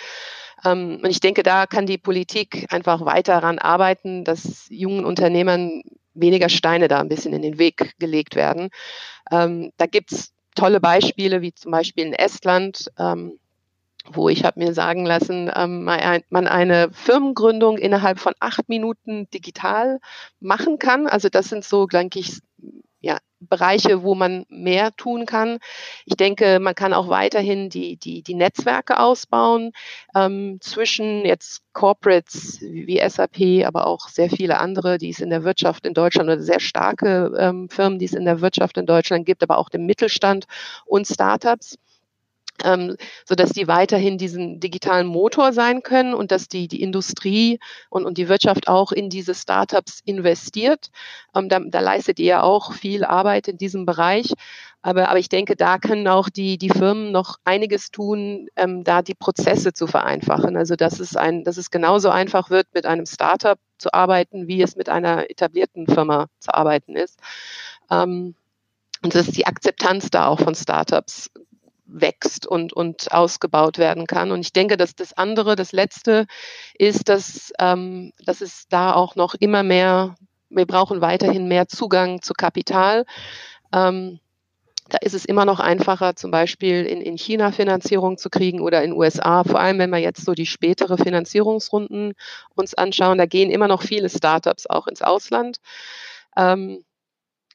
Ähm, 0.64 0.98
und 1.04 1.08
ich 1.08 1.20
denke, 1.20 1.44
da 1.44 1.66
kann 1.66 1.86
die 1.86 1.98
Politik 1.98 2.66
einfach 2.70 3.04
weiter 3.04 3.34
daran 3.34 3.60
arbeiten, 3.60 4.24
dass 4.24 4.66
jungen 4.70 5.04
Unternehmern 5.04 5.82
weniger 6.14 6.48
Steine 6.48 6.88
da 6.88 6.98
ein 6.98 7.08
bisschen 7.08 7.32
in 7.32 7.42
den 7.42 7.60
Weg 7.60 7.94
gelegt 8.00 8.34
werden. 8.34 8.70
Ähm, 9.30 9.70
da 9.76 9.86
gibt's 9.86 10.32
tolle 10.54 10.80
Beispiele, 10.80 11.42
wie 11.42 11.54
zum 11.54 11.73
Beispiel 11.73 12.06
in 12.06 12.12
Estland, 12.12 12.90
ähm, 12.99 13.38
wo 14.06 14.28
ich 14.28 14.44
habe 14.44 14.61
mir 14.61 14.75
sagen 14.75 15.06
lassen, 15.06 15.50
ähm, 15.54 15.85
man 15.85 16.47
eine 16.49 16.90
Firmengründung 16.92 17.78
innerhalb 17.78 18.18
von 18.18 18.35
acht 18.40 18.68
Minuten 18.68 19.30
digital 19.30 20.00
machen 20.40 20.78
kann. 20.78 21.06
Also 21.06 21.28
das 21.28 21.49
sind 21.49 21.64
so, 21.64 21.87
denke 21.87 22.18
ich, 22.18 22.40
ja, 23.02 23.18
Bereiche, 23.40 24.02
wo 24.04 24.14
man 24.14 24.47
mehr 24.49 24.92
tun 24.97 25.26
kann. 25.26 25.59
Ich 26.06 26.16
denke, 26.16 26.61
man 26.61 26.76
kann 26.76 26.94
auch 26.94 27.09
weiterhin 27.09 27.68
die, 27.68 27.97
die, 27.97 28.23
die 28.23 28.35
Netzwerke 28.35 29.00
ausbauen 29.00 29.73
ähm, 30.14 30.59
zwischen 30.61 31.25
jetzt 31.25 31.62
Corporates 31.73 32.61
wie 32.61 33.00
SAP, 33.06 33.66
aber 33.66 33.87
auch 33.87 34.09
sehr 34.09 34.30
viele 34.30 34.59
andere, 34.59 34.99
die 34.99 35.11
es 35.11 35.21
in 35.21 35.30
der 35.30 35.42
Wirtschaft 35.42 35.85
in 35.87 35.94
Deutschland 35.94 36.28
oder 36.28 36.40
sehr 36.40 36.61
starke 36.61 37.32
ähm, 37.37 37.68
Firmen, 37.68 37.99
die 37.99 38.04
es 38.04 38.14
in 38.14 38.25
der 38.25 38.40
Wirtschaft 38.40 38.78
in 38.78 38.87
Deutschland 38.87 39.26
gibt, 39.26 39.42
aber 39.42 39.59
auch 39.59 39.68
dem 39.68 39.87
Mittelstand 39.87 40.47
und 40.87 41.06
Startups 41.06 41.78
ähm, 42.64 42.97
so 43.25 43.35
dass 43.35 43.50
die 43.50 43.68
weiterhin 43.68 44.18
diesen 44.18 44.61
digitalen 44.61 45.06
Motor 45.06 45.52
sein 45.52 45.82
können 45.82 46.14
und 46.14 46.30
dass 46.30 46.49
die, 46.49 46.68
die 46.68 46.82
Industrie 46.82 47.59
und, 47.90 48.04
und 48.04 48.18
die 48.18 48.28
Wirtschaft 48.28 48.68
auch 48.68 48.92
in 48.92 49.11
diese 49.11 49.35
Startups 49.35 50.00
investiert. 50.04 50.88
Ähm, 51.35 51.49
da, 51.49 51.61
da 51.61 51.80
leistet 51.80 52.18
ihr 52.18 52.26
ja 52.26 52.42
auch 52.42 52.73
viel 52.73 53.04
Arbeit 53.04 53.49
in 53.49 53.59
diesem 53.59 53.87
Bereich. 53.87 54.32
Aber, 54.82 55.09
aber 55.09 55.18
ich 55.18 55.28
denke, 55.28 55.54
da 55.54 55.78
können 55.78 56.09
auch 56.09 56.28
die, 56.28 56.59
die 56.59 56.71
Firmen 56.71 57.12
noch 57.12 57.37
einiges 57.44 57.90
tun, 57.90 58.49
ähm, 58.56 58.82
da 58.85 59.02
die 59.02 59.14
Prozesse 59.14 59.73
zu 59.73 59.87
vereinfachen. 59.87 60.56
Also 60.56 60.75
dass 60.75 60.99
es, 61.00 61.16
ein, 61.16 61.44
dass 61.44 61.56
es 61.56 61.71
genauso 61.71 62.11
einfach 62.11 62.50
wird, 62.50 62.66
mit 62.75 62.87
einem 62.87 63.06
Startup 63.06 63.59
zu 63.78 63.92
arbeiten, 63.92 64.49
wie 64.49 64.62
es 64.62 64.76
mit 64.76 64.88
einer 64.88 65.30
etablierten 65.30 65.87
Firma 65.87 66.26
zu 66.40 66.52
arbeiten 66.54 66.97
ist. 66.97 67.18
Ähm, 67.90 68.35
und 69.04 69.14
dass 69.14 69.26
die 69.26 69.47
Akzeptanz 69.47 70.11
da 70.11 70.26
auch 70.28 70.40
von 70.40 70.54
Startups 70.54 71.30
wächst 71.92 72.46
und, 72.46 72.72
und 72.72 73.12
ausgebaut 73.12 73.78
werden 73.78 74.06
kann. 74.06 74.32
Und 74.32 74.40
ich 74.40 74.52
denke, 74.52 74.76
dass 74.76 74.94
das 74.94 75.12
andere, 75.12 75.56
das 75.56 75.72
letzte 75.72 76.26
ist, 76.75 77.08
dass, 77.08 77.52
ähm, 77.58 78.12
dass 78.25 78.40
es 78.40 78.66
da 78.68 78.94
auch 78.94 79.16
noch 79.16 79.34
immer 79.34 79.62
mehr, 79.62 80.14
wir 80.49 80.66
brauchen 80.66 81.00
weiterhin 81.00 81.49
mehr 81.49 81.68
Zugang 81.68 82.22
zu 82.22 82.34
Kapital. 82.34 83.04
Ähm, 83.72 84.20
da 84.88 84.99
ist 84.99 85.14
es 85.14 85.25
immer 85.25 85.44
noch 85.44 85.61
einfacher, 85.61 86.16
zum 86.16 86.30
Beispiel 86.30 86.84
in, 86.84 87.00
in 87.00 87.16
China 87.16 87.52
Finanzierung 87.52 88.18
zu 88.18 88.28
kriegen 88.28 88.61
oder 88.61 88.82
in 88.82 88.92
USA, 88.92 89.44
vor 89.44 89.61
allem 89.61 89.78
wenn 89.78 89.90
wir 89.90 89.99
jetzt 89.99 90.25
so 90.25 90.34
die 90.34 90.46
spätere 90.46 90.99
Finanzierungsrunden 90.99 92.12
uns 92.54 92.75
anschauen. 92.75 93.16
Da 93.16 93.26
gehen 93.26 93.50
immer 93.50 93.68
noch 93.68 93.82
viele 93.82 94.11
Startups 94.11 94.66
auch 94.66 94.87
ins 94.87 95.00
Ausland. 95.00 95.58
Ähm, 96.37 96.84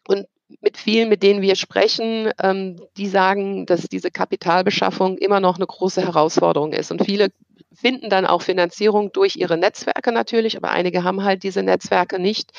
und 0.08 0.26
mit 0.62 0.78
vielen, 0.78 1.10
mit 1.10 1.24
denen 1.24 1.42
wir 1.42 1.56
sprechen, 1.56 2.32
ähm, 2.42 2.82
die 2.98 3.08
sagen, 3.08 3.66
dass 3.66 3.88
diese 3.90 4.12
Kapitalbeschaffung 4.12 5.18
immer 5.18 5.40
noch 5.40 5.58
eine 5.58 5.68
große 5.68 6.02
Herausforderung 6.02 6.74
ist. 6.74 6.92
Und 6.92 7.04
viele 7.04 7.30
finden 7.74 8.10
dann 8.10 8.26
auch 8.26 8.42
Finanzierung 8.42 9.12
durch 9.12 9.36
ihre 9.36 9.58
Netzwerke 9.58 10.12
natürlich, 10.12 10.58
aber 10.58 10.72
einige 10.72 11.04
haben 11.04 11.24
halt 11.24 11.44
diese 11.44 11.64
Netzwerke 11.64 12.20
nicht. 12.20 12.52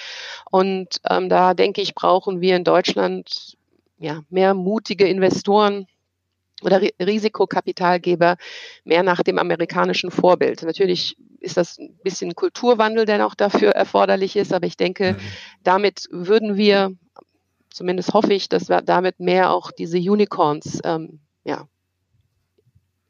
Und 0.50 1.00
ähm, 1.08 1.28
da 1.28 1.54
denke 1.54 1.80
ich, 1.80 1.94
brauchen 1.94 2.40
wir 2.40 2.56
in 2.56 2.64
Deutschland 2.64 3.56
ja, 3.98 4.22
mehr 4.30 4.54
mutige 4.54 5.08
Investoren 5.08 5.86
oder 6.62 6.80
Risikokapitalgeber 7.00 8.36
mehr 8.84 9.02
nach 9.02 9.22
dem 9.22 9.38
amerikanischen 9.38 10.10
Vorbild. 10.10 10.62
Natürlich 10.62 11.16
ist 11.40 11.56
das 11.56 11.78
ein 11.78 11.96
bisschen 12.02 12.34
Kulturwandel, 12.34 13.04
der 13.04 13.24
auch 13.26 13.34
dafür 13.34 13.70
erforderlich 13.70 14.36
ist, 14.36 14.52
aber 14.52 14.66
ich 14.66 14.76
denke, 14.76 15.12
mhm. 15.12 15.18
damit 15.62 16.08
würden 16.10 16.56
wir, 16.56 16.92
zumindest 17.70 18.14
hoffe 18.14 18.32
ich, 18.32 18.48
dass 18.48 18.66
damit 18.66 19.20
mehr 19.20 19.50
auch 19.50 19.70
diese 19.70 19.98
Unicorns 19.98 20.80
ähm, 20.84 21.20
ja, 21.44 21.68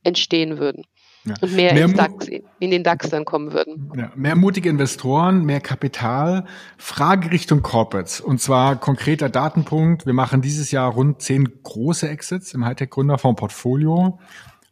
entstehen 0.02 0.58
würden. 0.58 0.84
Ja. 1.24 1.34
Und 1.40 1.52
mehr, 1.54 1.74
mehr 1.74 1.88
DAX, 1.88 2.28
in 2.58 2.70
den 2.70 2.82
DAX 2.82 3.10
dann 3.10 3.24
kommen 3.24 3.52
würden. 3.52 3.92
Ja, 3.96 4.10
mehr 4.14 4.36
mutige 4.36 4.68
Investoren, 4.68 5.44
mehr 5.44 5.60
Kapital. 5.60 6.46
Frage 6.78 7.30
Richtung 7.30 7.62
Corporates. 7.62 8.20
Und 8.20 8.40
zwar 8.40 8.76
konkreter 8.76 9.28
Datenpunkt. 9.28 10.06
Wir 10.06 10.14
machen 10.14 10.40
dieses 10.40 10.70
Jahr 10.70 10.90
rund 10.92 11.20
zehn 11.20 11.62
große 11.62 12.08
Exits 12.08 12.54
im 12.54 12.64
Hightech-Gründerfonds-Portfolio. 12.64 14.18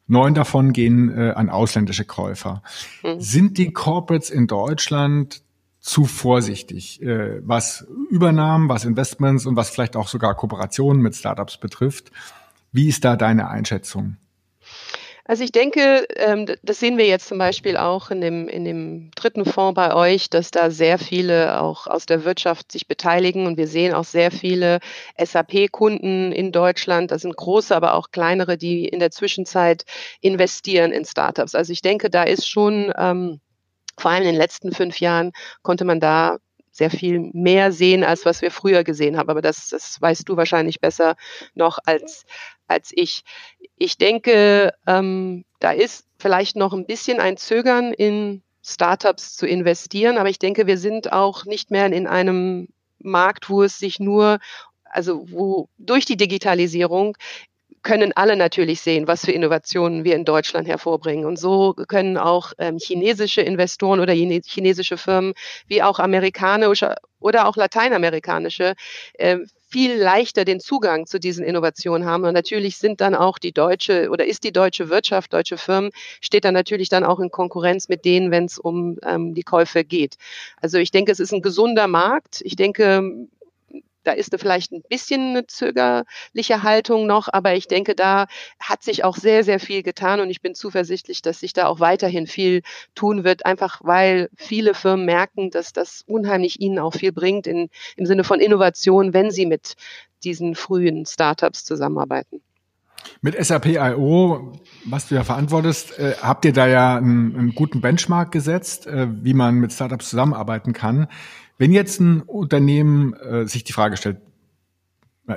Neun 0.06 0.34
davon 0.34 0.72
gehen 0.72 1.10
äh, 1.10 1.32
an 1.32 1.50
ausländische 1.50 2.04
Käufer. 2.04 2.62
Hm. 3.02 3.20
Sind 3.20 3.58
die 3.58 3.72
Corporates 3.72 4.30
in 4.30 4.46
Deutschland 4.46 5.42
zu 5.86 6.04
vorsichtig, 6.04 7.00
äh, 7.00 7.40
was 7.46 7.86
Übernahmen, 8.10 8.68
was 8.68 8.84
Investments 8.84 9.46
und 9.46 9.54
was 9.54 9.70
vielleicht 9.70 9.94
auch 9.94 10.08
sogar 10.08 10.34
Kooperationen 10.34 11.00
mit 11.00 11.14
Startups 11.14 11.58
betrifft? 11.58 12.10
Wie 12.72 12.88
ist 12.88 13.04
da 13.04 13.14
deine 13.14 13.48
Einschätzung? 13.48 14.16
Also 15.28 15.44
ich 15.44 15.52
denke, 15.52 16.06
ähm, 16.16 16.46
das 16.62 16.80
sehen 16.80 16.98
wir 16.98 17.06
jetzt 17.06 17.28
zum 17.28 17.38
Beispiel 17.38 17.76
auch 17.76 18.10
in 18.10 18.20
dem, 18.20 18.48
in 18.48 18.64
dem 18.64 19.10
dritten 19.14 19.44
Fonds 19.44 19.76
bei 19.76 19.94
euch, 19.94 20.28
dass 20.28 20.50
da 20.50 20.70
sehr 20.72 20.98
viele 20.98 21.60
auch 21.60 21.86
aus 21.86 22.04
der 22.04 22.24
Wirtschaft 22.24 22.72
sich 22.72 22.88
beteiligen 22.88 23.46
und 23.46 23.56
wir 23.56 23.68
sehen 23.68 23.94
auch 23.94 24.04
sehr 24.04 24.32
viele 24.32 24.80
SAP-Kunden 25.16 26.32
in 26.32 26.50
Deutschland. 26.50 27.12
Das 27.12 27.22
sind 27.22 27.36
große, 27.36 27.74
aber 27.74 27.94
auch 27.94 28.10
kleinere, 28.10 28.56
die 28.56 28.86
in 28.86 28.98
der 28.98 29.12
Zwischenzeit 29.12 29.84
investieren 30.20 30.90
in 30.90 31.04
Startups. 31.04 31.54
Also 31.54 31.72
ich 31.72 31.82
denke, 31.82 32.10
da 32.10 32.24
ist 32.24 32.48
schon 32.48 32.92
ähm, 32.96 33.40
vor 33.98 34.10
allem 34.10 34.22
in 34.22 34.28
den 34.28 34.36
letzten 34.36 34.72
fünf 34.72 35.00
Jahren 35.00 35.32
konnte 35.62 35.84
man 35.84 36.00
da 36.00 36.38
sehr 36.76 36.90
viel 36.90 37.30
mehr 37.32 37.72
sehen, 37.72 38.04
als 38.04 38.26
was 38.26 38.42
wir 38.42 38.50
früher 38.50 38.84
gesehen 38.84 39.16
haben. 39.16 39.30
Aber 39.30 39.40
das, 39.40 39.68
das 39.68 40.00
weißt 40.00 40.28
du 40.28 40.36
wahrscheinlich 40.36 40.80
besser 40.80 41.16
noch 41.54 41.78
als, 41.86 42.26
als 42.68 42.90
ich. 42.94 43.22
Ich 43.78 43.96
denke, 43.96 44.74
ähm, 44.86 45.44
da 45.60 45.72
ist 45.72 46.06
vielleicht 46.18 46.56
noch 46.56 46.74
ein 46.74 46.86
bisschen 46.86 47.18
ein 47.18 47.38
Zögern 47.38 47.92
in 47.92 48.42
Startups 48.62 49.36
zu 49.36 49.46
investieren, 49.46 50.18
aber 50.18 50.28
ich 50.28 50.38
denke, 50.38 50.66
wir 50.66 50.76
sind 50.76 51.12
auch 51.12 51.44
nicht 51.44 51.70
mehr 51.70 51.86
in 51.86 52.06
einem 52.06 52.68
Markt, 52.98 53.48
wo 53.48 53.62
es 53.62 53.78
sich 53.78 54.00
nur, 54.00 54.38
also 54.84 55.24
wo 55.30 55.68
durch 55.78 56.04
die 56.04 56.16
Digitalisierung 56.16 57.16
können 57.86 58.12
alle 58.16 58.34
natürlich 58.34 58.80
sehen, 58.80 59.06
was 59.06 59.24
für 59.24 59.30
Innovationen 59.30 60.02
wir 60.02 60.16
in 60.16 60.24
Deutschland 60.24 60.66
hervorbringen. 60.66 61.24
Und 61.24 61.38
so 61.38 61.72
können 61.86 62.18
auch 62.18 62.52
ähm, 62.58 62.78
chinesische 62.78 63.42
Investoren 63.42 64.00
oder 64.00 64.12
chinesische 64.12 64.96
Firmen 64.96 65.34
wie 65.68 65.84
auch 65.84 66.00
amerikanische 66.00 66.96
oder 67.20 67.46
auch 67.46 67.54
lateinamerikanische 67.54 68.74
äh, 69.14 69.38
viel 69.68 69.94
leichter 69.94 70.44
den 70.44 70.58
Zugang 70.58 71.06
zu 71.06 71.20
diesen 71.20 71.44
Innovationen 71.44 72.08
haben. 72.08 72.24
Und 72.24 72.34
natürlich 72.34 72.76
sind 72.78 73.00
dann 73.00 73.14
auch 73.14 73.38
die 73.38 73.52
deutsche 73.52 74.10
oder 74.10 74.26
ist 74.26 74.42
die 74.42 74.52
deutsche 74.52 74.88
Wirtschaft, 74.88 75.32
deutsche 75.32 75.56
Firmen, 75.56 75.92
steht 76.20 76.44
dann 76.44 76.54
natürlich 76.54 76.88
dann 76.88 77.04
auch 77.04 77.20
in 77.20 77.30
Konkurrenz 77.30 77.88
mit 77.88 78.04
denen, 78.04 78.32
wenn 78.32 78.46
es 78.46 78.58
um 78.58 78.98
ähm, 79.04 79.32
die 79.32 79.44
Käufe 79.44 79.84
geht. 79.84 80.16
Also 80.60 80.78
ich 80.78 80.90
denke, 80.90 81.12
es 81.12 81.20
ist 81.20 81.32
ein 81.32 81.42
gesunder 81.42 81.86
Markt. 81.86 82.40
Ich 82.42 82.56
denke, 82.56 83.28
da 84.06 84.12
ist 84.12 84.34
vielleicht 84.38 84.72
ein 84.72 84.82
bisschen 84.88 85.30
eine 85.30 85.46
zögerliche 85.46 86.62
Haltung 86.62 87.06
noch, 87.06 87.28
aber 87.32 87.54
ich 87.54 87.68
denke, 87.68 87.94
da 87.94 88.26
hat 88.60 88.82
sich 88.82 89.04
auch 89.04 89.16
sehr, 89.16 89.44
sehr 89.44 89.60
viel 89.60 89.82
getan 89.82 90.20
und 90.20 90.30
ich 90.30 90.40
bin 90.40 90.54
zuversichtlich, 90.54 91.22
dass 91.22 91.40
sich 91.40 91.52
da 91.52 91.66
auch 91.66 91.80
weiterhin 91.80 92.26
viel 92.26 92.62
tun 92.94 93.24
wird, 93.24 93.46
einfach 93.46 93.80
weil 93.82 94.28
viele 94.36 94.74
Firmen 94.74 95.06
merken, 95.06 95.50
dass 95.50 95.72
das 95.72 96.02
unheimlich 96.06 96.60
ihnen 96.60 96.78
auch 96.78 96.94
viel 96.94 97.12
bringt 97.12 97.46
in, 97.46 97.68
im 97.96 98.06
Sinne 98.06 98.24
von 98.24 98.40
Innovation, 98.40 99.12
wenn 99.12 99.30
sie 99.30 99.46
mit 99.46 99.74
diesen 100.24 100.54
frühen 100.54 101.06
Startups 101.06 101.64
zusammenarbeiten. 101.64 102.40
Mit 103.20 103.36
SAP 103.44 103.66
IO, 103.66 104.52
was 104.84 105.08
du 105.08 105.14
ja 105.14 105.24
verantwortest, 105.24 105.98
äh, 105.98 106.14
habt 106.20 106.44
ihr 106.44 106.52
da 106.52 106.66
ja 106.66 106.96
einen, 106.96 107.36
einen 107.36 107.54
guten 107.54 107.80
Benchmark 107.80 108.32
gesetzt, 108.32 108.86
äh, 108.86 109.06
wie 109.22 109.34
man 109.34 109.56
mit 109.56 109.72
Startups 109.72 110.10
zusammenarbeiten 110.10 110.72
kann. 110.72 111.06
Wenn 111.58 111.72
jetzt 111.72 112.00
ein 112.00 112.22
Unternehmen 112.22 113.14
äh, 113.14 113.46
sich 113.46 113.64
die 113.64 113.72
Frage 113.72 113.96
stellt, 113.96 114.18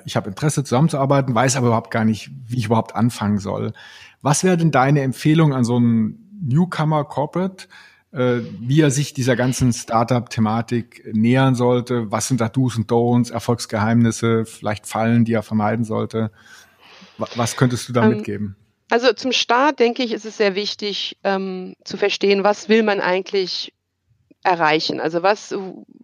ich 0.06 0.16
habe 0.16 0.30
Interesse 0.30 0.64
zusammenzuarbeiten, 0.64 1.34
weiß 1.34 1.56
aber 1.56 1.68
überhaupt 1.68 1.92
gar 1.92 2.06
nicht, 2.06 2.30
wie 2.48 2.58
ich 2.58 2.66
überhaupt 2.66 2.96
anfangen 2.96 3.40
soll. 3.40 3.74
Was 4.22 4.44
wäre 4.44 4.58
denn 4.58 4.72
deine 4.72 5.02
Empfehlung 5.02 5.54
an 5.54 5.64
so 5.64 5.78
einen 5.78 6.40
Newcomer 6.42 7.06
Corporate, 7.06 7.68
äh, 8.12 8.40
wie 8.60 8.82
er 8.82 8.92
sich 8.92 9.14
dieser 9.14 9.36
ganzen 9.36 9.74
Startup-Thematik 9.74 11.10
nähern 11.14 11.56
sollte? 11.56 12.12
Was 12.12 12.28
sind 12.28 12.42
da 12.42 12.50
Do's 12.50 12.78
und 12.78 12.92
Don'ts, 12.92 13.32
Erfolgsgeheimnisse, 13.32 14.46
vielleicht 14.46 14.88
Fallen, 14.88 15.26
die 15.26 15.34
er 15.34 15.44
vermeiden 15.44 15.86
sollte? 15.86 16.32
Was 17.18 17.56
könntest 17.56 17.90
du 17.90 17.94
da 17.94 18.04
ähm, 18.04 18.18
mitgeben? 18.18 18.56
Also 18.90 19.14
zum 19.14 19.32
Start 19.32 19.80
denke 19.80 20.04
ich, 20.04 20.14
ist 20.14 20.26
es 20.26 20.38
sehr 20.38 20.56
wichtig 20.56 21.18
ähm, 21.24 21.74
zu 21.84 21.98
verstehen, 21.98 22.44
was 22.44 22.70
will 22.70 22.84
man 22.84 23.00
eigentlich 23.00 23.74
erreichen? 24.44 25.00
Also 25.00 25.22
was, 25.22 25.54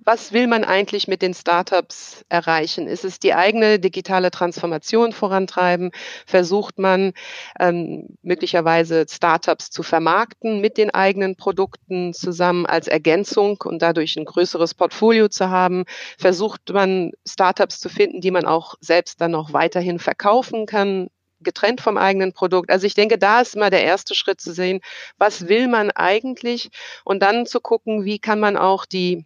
was 0.03 0.33
will 0.33 0.47
man 0.47 0.63
eigentlich 0.63 1.07
mit 1.07 1.21
den 1.21 1.33
Startups 1.33 2.25
erreichen? 2.29 2.87
Ist 2.87 3.05
es 3.05 3.19
die 3.19 3.33
eigene 3.33 3.79
digitale 3.79 4.31
Transformation 4.31 5.13
vorantreiben? 5.13 5.91
Versucht 6.25 6.77
man 6.77 7.13
ähm, 7.59 8.17
möglicherweise 8.21 9.05
Startups 9.09 9.71
zu 9.71 9.83
vermarkten 9.83 10.59
mit 10.59 10.77
den 10.77 10.93
eigenen 10.93 11.35
Produkten 11.35 12.13
zusammen 12.13 12.65
als 12.65 12.87
Ergänzung 12.87 13.57
und 13.63 13.81
dadurch 13.81 14.15
ein 14.17 14.25
größeres 14.25 14.73
Portfolio 14.73 15.29
zu 15.29 15.49
haben? 15.49 15.85
Versucht 16.17 16.69
man 16.71 17.11
Startups 17.27 17.79
zu 17.79 17.89
finden, 17.89 18.21
die 18.21 18.31
man 18.31 18.45
auch 18.45 18.75
selbst 18.81 19.21
dann 19.21 19.31
noch 19.31 19.53
weiterhin 19.53 19.99
verkaufen 19.99 20.65
kann 20.65 21.09
getrennt 21.45 21.81
vom 21.81 21.97
eigenen 21.97 22.33
Produkt. 22.33 22.69
Also 22.69 22.85
ich 22.85 22.93
denke, 22.93 23.17
da 23.17 23.41
ist 23.41 23.55
immer 23.55 23.69
der 23.69 23.83
erste 23.83 24.15
Schritt 24.15 24.41
zu 24.41 24.53
sehen, 24.53 24.81
was 25.17 25.47
will 25.47 25.67
man 25.67 25.91
eigentlich 25.91 26.69
und 27.03 27.21
dann 27.21 27.45
zu 27.45 27.61
gucken, 27.61 28.03
wie 28.03 28.19
kann 28.19 28.39
man 28.39 28.57
auch 28.57 28.85
die 28.85 29.25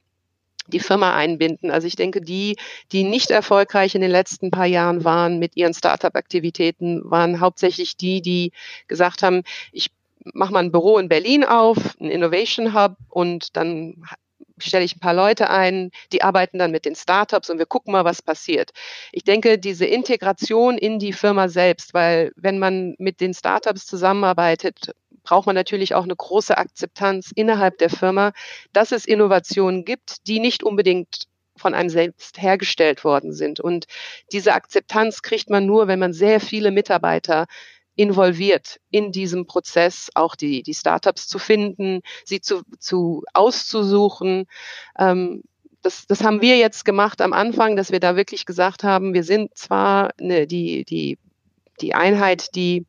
die 0.70 0.80
Firma 0.80 1.16
einbinden. 1.16 1.72
Also 1.72 1.88
ich 1.88 1.96
denke, 1.96 2.22
die, 2.22 2.56
die 2.92 3.04
nicht 3.04 3.32
erfolgreich 3.32 3.96
in 3.96 4.02
den 4.02 4.12
letzten 4.12 4.52
paar 4.52 4.66
Jahren 4.66 5.04
waren 5.04 5.40
mit 5.40 5.58
ihren 5.58 5.74
Startup-Aktivitäten, 5.74 7.02
waren 7.10 7.40
hauptsächlich 7.40 7.98
die, 7.98 8.22
die 8.22 8.52
gesagt 8.88 9.24
haben, 9.24 9.44
ich 9.72 9.90
mache 10.34 10.54
mal 10.54 10.60
ein 10.60 10.72
Büro 10.72 10.98
in 10.98 11.10
Berlin 11.10 11.44
auf, 11.44 11.78
ein 12.00 12.12
Innovation 12.12 12.74
Hub 12.74 12.98
und 13.10 13.56
dann 13.58 14.04
stelle 14.60 14.86
ich 14.86 14.96
ein 14.96 15.00
paar 15.00 15.14
Leute 15.14 15.50
ein, 15.50 15.92
die 16.12 16.22
arbeiten 16.22 16.60
dann 16.60 16.72
mit 16.72 16.86
den 16.86 16.96
Startups 16.96 17.50
und 17.50 17.58
wir 17.58 17.66
gucken 17.66 17.92
mal, 17.92 18.06
was 18.06 18.22
passiert. 18.22 18.72
Ich 19.12 19.24
denke, 19.24 19.58
diese 19.58 19.86
Integration 19.86 20.78
in 20.78 21.00
die 21.00 21.14
Firma 21.14 21.50
selbst, 21.50 21.94
weil 21.94 22.32
wenn 22.36 22.60
man 22.60 22.96
mit 22.98 23.22
den 23.22 23.34
Startups 23.34 23.86
zusammenarbeitet, 23.86 24.94
braucht 25.24 25.46
man 25.46 25.56
natürlich 25.56 25.96
auch 25.96 26.04
eine 26.04 26.16
große 26.16 26.58
Akzeptanz 26.58 27.32
innerhalb 27.36 27.78
der 27.78 27.90
Firma, 27.90 28.32
dass 28.74 28.92
es 28.92 29.06
Innovationen 29.06 29.86
gibt, 29.86 30.28
die 30.28 30.40
nicht 30.40 30.64
unbedingt 30.64 31.28
von 31.60 31.74
einem 31.74 31.90
selbst 31.90 32.42
hergestellt 32.42 33.04
worden 33.04 33.34
sind. 33.34 33.60
Und 33.60 33.86
diese 34.32 34.54
Akzeptanz 34.54 35.22
kriegt 35.22 35.50
man 35.50 35.66
nur, 35.66 35.88
wenn 35.88 36.00
man 36.00 36.14
sehr 36.14 36.40
viele 36.40 36.72
Mitarbeiter 36.72 37.46
involviert 37.96 38.80
in 38.92 39.12
diesem 39.12 39.46
Prozess, 39.46 40.10
auch 40.16 40.36
die, 40.36 40.64
die 40.64 40.74
Startups 40.74 41.28
zu 41.28 41.40
finden, 41.40 42.02
sie 42.24 42.42
zu, 42.42 42.62
zu 42.80 43.24
auszusuchen. 43.34 44.46
Ähm, 44.98 45.44
das, 45.82 46.08
das 46.08 46.24
haben 46.24 46.42
wir 46.42 46.58
jetzt 46.58 46.86
gemacht 46.86 47.22
am 47.22 47.34
Anfang, 47.34 47.76
dass 47.76 47.92
wir 47.92 48.00
da 48.00 48.16
wirklich 48.16 48.46
gesagt 48.46 48.84
haben, 48.84 49.14
wir 49.14 49.24
sind 49.24 49.58
zwar 49.58 50.12
eine, 50.20 50.48
die, 50.48 50.86
die, 50.86 51.18
die 51.82 51.94
Einheit, 51.94 52.56
die 52.56 52.86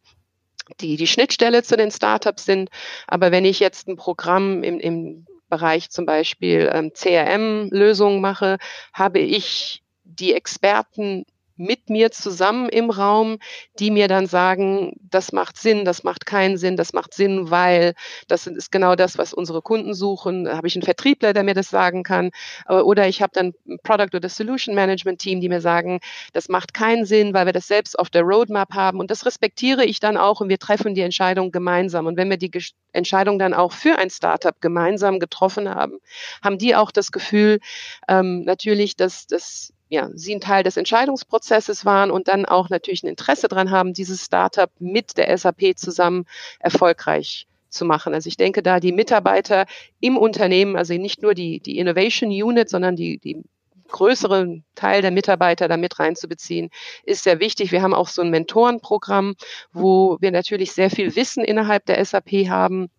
die 0.80 0.96
die 0.96 1.06
Schnittstelle 1.06 1.62
zu 1.64 1.76
den 1.76 1.90
Startups 1.90 2.44
sind. 2.44 2.70
Aber 3.08 3.32
wenn 3.32 3.44
ich 3.44 3.60
jetzt 3.60 3.88
ein 3.88 3.96
Programm 3.96 4.62
im, 4.62 4.78
im 4.78 5.26
Bereich 5.48 5.90
zum 5.90 6.06
Beispiel 6.06 6.70
ähm, 6.72 6.92
CRM-Lösungen 6.94 8.20
mache, 8.20 8.58
habe 8.92 9.18
ich 9.18 9.82
die 10.04 10.32
Experten 10.32 11.24
mit 11.60 11.90
mir 11.90 12.10
zusammen 12.10 12.68
im 12.70 12.90
Raum, 12.90 13.38
die 13.78 13.90
mir 13.90 14.08
dann 14.08 14.26
sagen, 14.26 14.94
das 15.02 15.32
macht 15.32 15.58
Sinn, 15.58 15.84
das 15.84 16.02
macht 16.04 16.24
keinen 16.24 16.56
Sinn, 16.56 16.76
das 16.76 16.94
macht 16.94 17.12
Sinn, 17.12 17.50
weil 17.50 17.94
das 18.28 18.46
ist 18.46 18.72
genau 18.72 18.96
das, 18.96 19.18
was 19.18 19.34
unsere 19.34 19.60
Kunden 19.60 19.92
suchen. 19.92 20.44
Da 20.44 20.56
habe 20.56 20.66
ich 20.66 20.74
einen 20.74 20.82
Vertriebler, 20.82 21.34
der 21.34 21.42
mir 21.44 21.54
das 21.54 21.68
sagen 21.68 22.02
kann. 22.02 22.30
Oder 22.68 23.08
ich 23.08 23.20
habe 23.20 23.32
dann 23.34 23.52
ein 23.68 23.78
Product 23.82 24.16
oder 24.16 24.28
Solution 24.28 24.74
Management 24.74 25.20
Team, 25.20 25.40
die 25.40 25.50
mir 25.50 25.60
sagen, 25.60 26.00
das 26.32 26.48
macht 26.48 26.72
keinen 26.72 27.04
Sinn, 27.04 27.34
weil 27.34 27.44
wir 27.46 27.52
das 27.52 27.68
selbst 27.68 27.98
auf 27.98 28.08
der 28.08 28.22
Roadmap 28.22 28.72
haben. 28.74 28.98
Und 28.98 29.10
das 29.10 29.26
respektiere 29.26 29.84
ich 29.84 30.00
dann 30.00 30.16
auch 30.16 30.40
und 30.40 30.48
wir 30.48 30.58
treffen 30.58 30.94
die 30.94 31.02
Entscheidung 31.02 31.52
gemeinsam. 31.52 32.06
Und 32.06 32.16
wenn 32.16 32.30
wir 32.30 32.38
die 32.38 32.50
Entscheidung 32.92 33.38
dann 33.38 33.52
auch 33.52 33.72
für 33.72 33.98
ein 33.98 34.08
Startup 34.08 34.58
gemeinsam 34.62 35.20
getroffen 35.20 35.68
haben, 35.68 35.98
haben 36.42 36.56
die 36.56 36.74
auch 36.74 36.90
das 36.90 37.12
Gefühl, 37.12 37.60
ähm, 38.08 38.44
natürlich, 38.44 38.96
dass 38.96 39.26
das 39.26 39.74
ja, 39.90 40.08
sie 40.14 40.34
ein 40.34 40.40
Teil 40.40 40.62
des 40.62 40.76
Entscheidungsprozesses 40.76 41.84
waren 41.84 42.12
und 42.12 42.28
dann 42.28 42.46
auch 42.46 42.70
natürlich 42.70 43.02
ein 43.02 43.08
Interesse 43.08 43.48
daran 43.48 43.72
haben, 43.72 43.92
dieses 43.92 44.24
Startup 44.24 44.70
mit 44.78 45.18
der 45.18 45.36
SAP 45.36 45.76
zusammen 45.76 46.26
erfolgreich 46.60 47.48
zu 47.68 47.84
machen. 47.84 48.14
Also 48.14 48.28
ich 48.28 48.36
denke, 48.36 48.62
da 48.62 48.78
die 48.78 48.92
Mitarbeiter 48.92 49.66
im 49.98 50.16
Unternehmen, 50.16 50.76
also 50.76 50.94
nicht 50.94 51.22
nur 51.22 51.34
die, 51.34 51.58
die 51.58 51.78
Innovation 51.78 52.30
Unit, 52.30 52.68
sondern 52.68 52.94
die, 52.94 53.18
die 53.18 53.42
größere 53.88 54.62
Teil 54.76 55.02
der 55.02 55.10
Mitarbeiter 55.10 55.66
da 55.66 55.76
mit 55.76 55.98
reinzubeziehen, 55.98 56.70
ist 57.04 57.24
sehr 57.24 57.40
wichtig. 57.40 57.72
Wir 57.72 57.82
haben 57.82 57.94
auch 57.94 58.08
so 58.08 58.22
ein 58.22 58.30
Mentorenprogramm, 58.30 59.34
wo 59.72 60.18
wir 60.20 60.30
natürlich 60.30 60.70
sehr 60.70 60.90
viel 60.90 61.16
Wissen 61.16 61.44
innerhalb 61.44 61.84
der 61.86 62.04
SAP 62.04 62.30
haben 62.48 62.90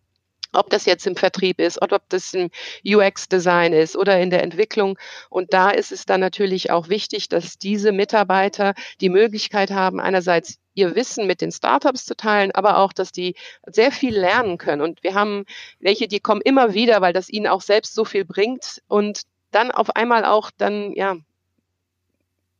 ob 0.53 0.69
das 0.69 0.85
jetzt 0.85 1.07
im 1.07 1.15
Vertrieb 1.15 1.59
ist 1.59 1.81
oder 1.81 1.97
ob 1.97 2.09
das 2.09 2.33
im 2.33 2.49
UX-Design 2.85 3.73
ist 3.73 3.95
oder 3.95 4.19
in 4.19 4.29
der 4.29 4.43
Entwicklung. 4.43 4.97
Und 5.29 5.53
da 5.53 5.69
ist 5.69 5.91
es 5.91 6.05
dann 6.05 6.19
natürlich 6.19 6.71
auch 6.71 6.89
wichtig, 6.89 7.29
dass 7.29 7.57
diese 7.57 7.91
Mitarbeiter 7.91 8.73
die 8.99 9.09
Möglichkeit 9.09 9.71
haben, 9.71 9.99
einerseits 9.99 10.57
ihr 10.73 10.95
Wissen 10.95 11.27
mit 11.27 11.41
den 11.41 11.51
Startups 11.51 12.05
zu 12.05 12.15
teilen, 12.15 12.51
aber 12.51 12.77
auch, 12.77 12.93
dass 12.93 13.11
die 13.11 13.35
sehr 13.65 13.91
viel 13.91 14.17
lernen 14.17 14.57
können. 14.57 14.81
Und 14.81 15.03
wir 15.03 15.15
haben 15.15 15.45
welche, 15.79 16.07
die 16.07 16.19
kommen 16.19 16.41
immer 16.41 16.73
wieder, 16.73 17.01
weil 17.01 17.13
das 17.13 17.29
ihnen 17.29 17.47
auch 17.47 17.61
selbst 17.61 17.93
so 17.93 18.05
viel 18.05 18.25
bringt 18.25 18.81
und 18.87 19.23
dann 19.51 19.71
auf 19.71 19.95
einmal 19.95 20.23
auch 20.25 20.49
dann, 20.57 20.93
ja, 20.93 21.17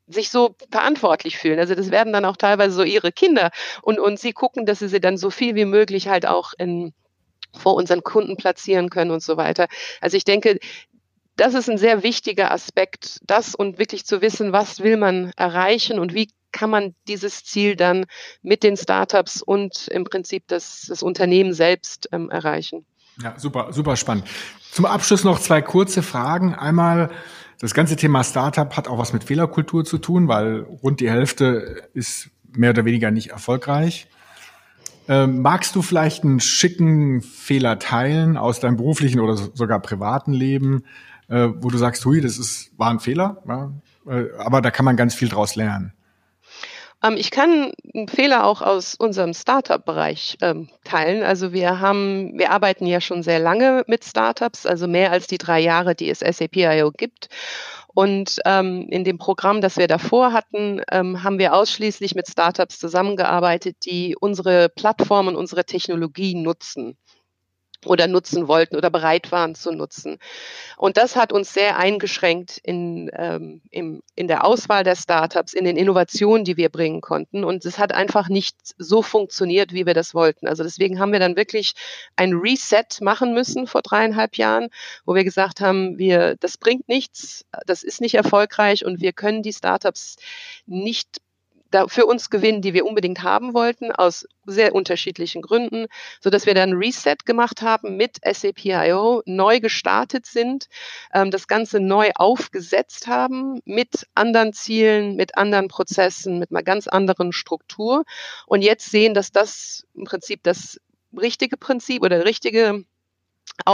sich 0.08 0.30
so 0.30 0.56
verantwortlich 0.72 1.38
fühlen. 1.38 1.60
Also 1.60 1.74
das 1.74 1.90
werden 1.90 2.12
dann 2.12 2.26
auch 2.26 2.36
teilweise 2.36 2.76
so 2.76 2.84
ihre 2.84 3.14
Kinder 3.14 3.50
und, 3.82 4.00
und 4.00 4.20
sie 4.20 4.34
gucken, 4.34 4.66
dass 4.66 4.80
sie 4.80 4.90
sie 4.90 5.00
dann 5.00 5.18
so 5.18 5.30
viel 5.30 5.56
wie 5.56 5.66
möglich 5.66 6.10
halt 6.10 6.26
auch 6.26 6.52
in, 6.58 6.94
vor 7.58 7.76
unseren 7.76 8.04
Kunden 8.04 8.38
platzieren 8.38 8.90
können 8.90 9.12
und 9.12 9.24
so 9.24 9.38
weiter. 9.38 9.68
Also 10.00 10.18
ich 10.18 10.24
denke, 10.24 10.60
das 11.36 11.54
ist 11.54 11.70
ein 11.70 11.78
sehr 11.78 12.04
wichtiger 12.04 12.52
Aspekt, 12.52 13.20
das 13.24 13.56
und 13.56 13.80
wirklich 13.80 14.06
zu 14.06 14.22
wissen, 14.22 14.52
was 14.52 14.82
will 14.82 14.98
man 14.98 15.32
erreichen 15.38 16.00
und 16.00 16.14
wie 16.14 16.30
kann 16.52 16.70
man 16.70 16.94
dieses 17.08 17.44
Ziel 17.44 17.76
dann 17.76 18.06
mit 18.42 18.64
den 18.64 18.76
Startups 18.76 19.42
und 19.42 19.88
im 19.88 20.04
Prinzip 20.04 20.44
das, 20.48 20.86
das 20.88 21.02
Unternehmen 21.02 21.54
selbst 21.54 22.10
ähm, 22.12 22.30
erreichen. 22.30 22.86
Ja, 23.24 23.38
super, 23.38 23.72
super 23.72 23.96
spannend. 23.96 24.26
Zum 24.72 24.86
Abschluss 24.86 25.24
noch 25.24 25.40
zwei 25.40 25.62
kurze 25.62 26.04
Fragen. 26.04 26.56
Einmal, 26.56 27.10
das 27.60 27.74
ganze 27.74 27.96
Thema 27.96 28.24
Startup 28.24 28.76
hat 28.76 28.88
auch 28.88 28.98
was 28.98 29.14
mit 29.14 29.24
Fehlerkultur 29.24 29.86
zu 29.86 29.98
tun, 29.98 30.28
weil 30.28 30.62
rund 30.62 31.00
die 31.00 31.10
Hälfte 31.10 31.90
ist 31.94 32.30
mehr 32.52 32.72
oder 32.72 32.86
weniger 32.86 33.12
nicht 33.12 33.30
erfolgreich. 33.30 34.08
Ähm, 35.12 35.42
magst 35.42 35.76
du 35.76 35.82
vielleicht 35.82 36.24
einen 36.24 36.40
schicken 36.40 37.20
Fehler 37.20 37.80
teilen 37.80 38.38
aus 38.38 38.62
deinem 38.62 38.78
beruflichen 38.78 39.20
oder 39.20 39.36
sogar 39.36 39.82
privaten 39.82 40.32
Leben, 40.32 40.86
äh, 41.28 41.50
wo 41.54 41.70
du 41.70 41.78
sagst, 41.78 42.06
hui, 42.06 42.22
das 42.22 42.38
ist, 42.38 42.72
war 42.78 42.90
ein 42.90 43.02
Fehler, 43.02 43.44
ja? 43.46 43.74
äh, 44.08 44.28
aber 44.38 44.62
da 44.62 44.72
kann 44.72 44.86
man 44.86 44.96
ganz 44.96 45.14
viel 45.14 45.28
draus 45.28 45.58
lernen? 45.58 45.92
Ähm, 47.04 47.16
ich 47.18 47.32
kann 47.32 47.72
Fehler 48.08 48.46
auch 48.46 48.62
aus 48.62 48.96
unserem 48.96 49.34
Startup-Bereich 49.34 50.38
ähm, 50.42 50.70
teilen. 50.84 51.24
Also 51.24 51.54
wir 51.54 51.80
haben, 51.80 52.38
wir 52.38 52.52
arbeiten 52.52 52.86
ja 52.86 53.02
schon 53.02 53.24
sehr 53.24 53.40
lange 53.40 53.84
mit 53.88 54.04
Startups, 54.04 54.66
also 54.66 54.88
mehr 54.88 55.12
als 55.12 55.28
die 55.28 55.38
drei 55.38 55.60
Jahre, 55.60 55.96
die 55.96 56.10
es 56.10 56.20
SAP.io 56.20 56.92
gibt. 56.92 57.30
Und 57.94 58.40
ähm, 58.46 58.88
in 58.90 59.04
dem 59.04 59.18
Programm, 59.18 59.60
das 59.60 59.76
wir 59.76 59.88
davor 59.88 60.32
hatten, 60.32 60.82
ähm, 60.92 61.24
haben 61.24 61.40
wir 61.40 61.54
ausschließlich 61.54 62.16
mit 62.16 62.30
Startups 62.30 62.80
zusammengearbeitet, 62.80 63.78
die 63.86 64.16
unsere 64.18 64.70
Plattform 64.70 65.28
und 65.28 65.36
unsere 65.36 65.66
Technologie 65.66 66.36
nutzen 66.36 66.98
oder 67.86 68.08
nutzen 68.08 68.48
wollten 68.48 68.76
oder 68.76 68.90
bereit 68.90 69.32
waren 69.32 69.56
zu 69.56 69.72
nutzen. 69.72 70.18
Und 70.78 70.98
das 70.98 71.16
hat 71.16 71.34
uns 71.34 71.54
sehr 71.54 71.78
eingeschränkt 71.78 72.60
in, 72.64 73.10
ähm, 73.14 73.62
im, 73.72 74.04
in 74.16 74.28
der 74.28 74.46
Auswahl 74.46 74.84
der 74.84 74.96
Startups, 74.96 75.54
in 75.54 75.66
den 75.66 75.78
Innovationen, 75.78 76.46
die 76.46 76.58
wir 76.58 76.70
bringen 76.70 77.02
konnten. 77.02 77.44
Und 77.44 77.66
es 77.66 77.80
hat 77.80 77.94
einfach 77.94 78.30
nicht 78.30 78.56
so 78.78 79.02
funktioniert, 79.02 79.74
wie 79.74 79.86
wir 79.86 79.94
das 79.94 80.14
wollten. 80.14 80.48
Also 80.48 80.64
deswegen 80.64 81.00
haben 81.00 81.12
wir 81.12 81.20
dann 81.20 81.36
wirklich 81.36 81.74
ein 82.16 82.34
Reset 82.34 83.02
machen 83.02 83.34
müssen 83.34 83.68
vor 83.68 83.82
dreieinhalb 83.82 84.38
Jahren, 84.38 84.70
wo 85.06 85.16
wir 85.16 85.24
gesagt 85.24 85.62
haben, 85.62 85.98
wir, 85.98 86.36
das 86.40 86.58
bringt 86.58 86.88
nichts, 86.88 87.46
das 87.66 87.84
ist 87.84 88.02
nicht 88.02 88.16
erfolgreich 88.16 88.86
und 88.86 89.02
wir 89.02 89.14
können 89.14 89.42
die 89.42 89.54
Startups 89.54 90.18
nicht 90.66 91.22
da 91.72 91.88
für 91.88 92.06
uns 92.06 92.30
gewinnen, 92.30 92.62
die 92.62 92.74
wir 92.74 92.86
unbedingt 92.86 93.24
haben 93.24 93.54
wollten, 93.54 93.92
aus 93.92 94.28
sehr 94.46 94.76
unterschiedlichen 94.76 95.42
Gründen, 95.42 95.88
so 96.20 96.30
dass 96.30 96.46
wir 96.46 96.54
dann 96.54 96.74
Reset 96.74 97.16
gemacht 97.26 97.62
haben 97.62 97.98
mit 97.98 98.18
SAP.io, 98.24 99.24
neu 99.26 99.60
gestartet 99.60 100.26
sind, 100.26 100.68
ähm, 101.14 101.32
das 101.32 101.48
Ganze 101.48 101.80
neu 101.80 102.12
aufgesetzt 102.16 103.08
haben 103.08 103.62
mit 103.66 104.08
anderen 104.16 104.54
Zielen, 104.54 105.16
mit 105.16 105.38
anderen 105.38 105.68
Prozessen, 105.68 106.40
mit 106.40 106.52
einer 106.52 106.64
ganz 106.64 106.88
anderen 106.88 107.32
Struktur. 107.32 108.04
Und 108.46 108.62
jetzt 108.62 108.92
sehen, 108.92 109.14
dass 109.14 109.32
das 109.32 109.86
im 109.94 110.04
Prinzip 110.04 110.44
das 110.44 110.80
richtige 111.18 111.58
Prinzip 111.58 112.04
oder 112.04 112.26
richtige 112.26 112.86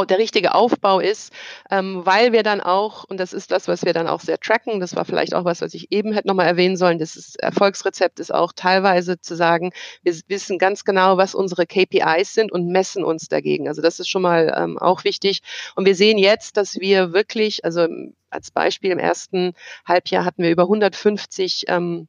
der 0.07 0.17
richtige 0.17 0.55
Aufbau 0.55 0.99
ist, 0.99 1.31
ähm, 1.71 2.05
weil 2.05 2.31
wir 2.31 2.43
dann 2.43 2.61
auch, 2.61 3.03
und 3.03 3.19
das 3.19 3.33
ist 3.33 3.51
das, 3.51 3.67
was 3.67 3.83
wir 3.83 3.93
dann 3.93 4.07
auch 4.07 4.21
sehr 4.21 4.39
tracken, 4.39 4.79
das 4.79 4.95
war 4.95 5.05
vielleicht 5.05 5.33
auch 5.33 5.45
was, 5.45 5.61
was 5.61 5.73
ich 5.73 5.91
eben 5.91 6.13
hätte 6.13 6.27
nochmal 6.27 6.47
erwähnen 6.47 6.77
sollen, 6.77 6.99
das 6.99 7.15
ist, 7.15 7.39
Erfolgsrezept 7.41 8.19
ist 8.19 8.33
auch 8.33 8.53
teilweise 8.53 9.19
zu 9.19 9.35
sagen, 9.35 9.71
wir 10.03 10.13
wissen 10.27 10.57
ganz 10.57 10.83
genau, 10.83 11.17
was 11.17 11.35
unsere 11.35 11.65
KPIs 11.65 12.33
sind 12.33 12.51
und 12.51 12.67
messen 12.67 13.03
uns 13.03 13.27
dagegen. 13.27 13.67
Also 13.67 13.81
das 13.81 13.99
ist 13.99 14.09
schon 14.09 14.21
mal 14.21 14.53
ähm, 14.57 14.77
auch 14.77 15.03
wichtig. 15.03 15.41
Und 15.75 15.85
wir 15.85 15.95
sehen 15.95 16.17
jetzt, 16.17 16.57
dass 16.57 16.75
wir 16.75 17.13
wirklich, 17.13 17.63
also 17.65 17.87
als 18.29 18.51
Beispiel 18.51 18.91
im 18.91 18.99
ersten 18.99 19.53
Halbjahr 19.85 20.25
hatten 20.25 20.43
wir 20.43 20.51
über 20.51 20.63
150 20.63 21.65
ähm, 21.67 22.07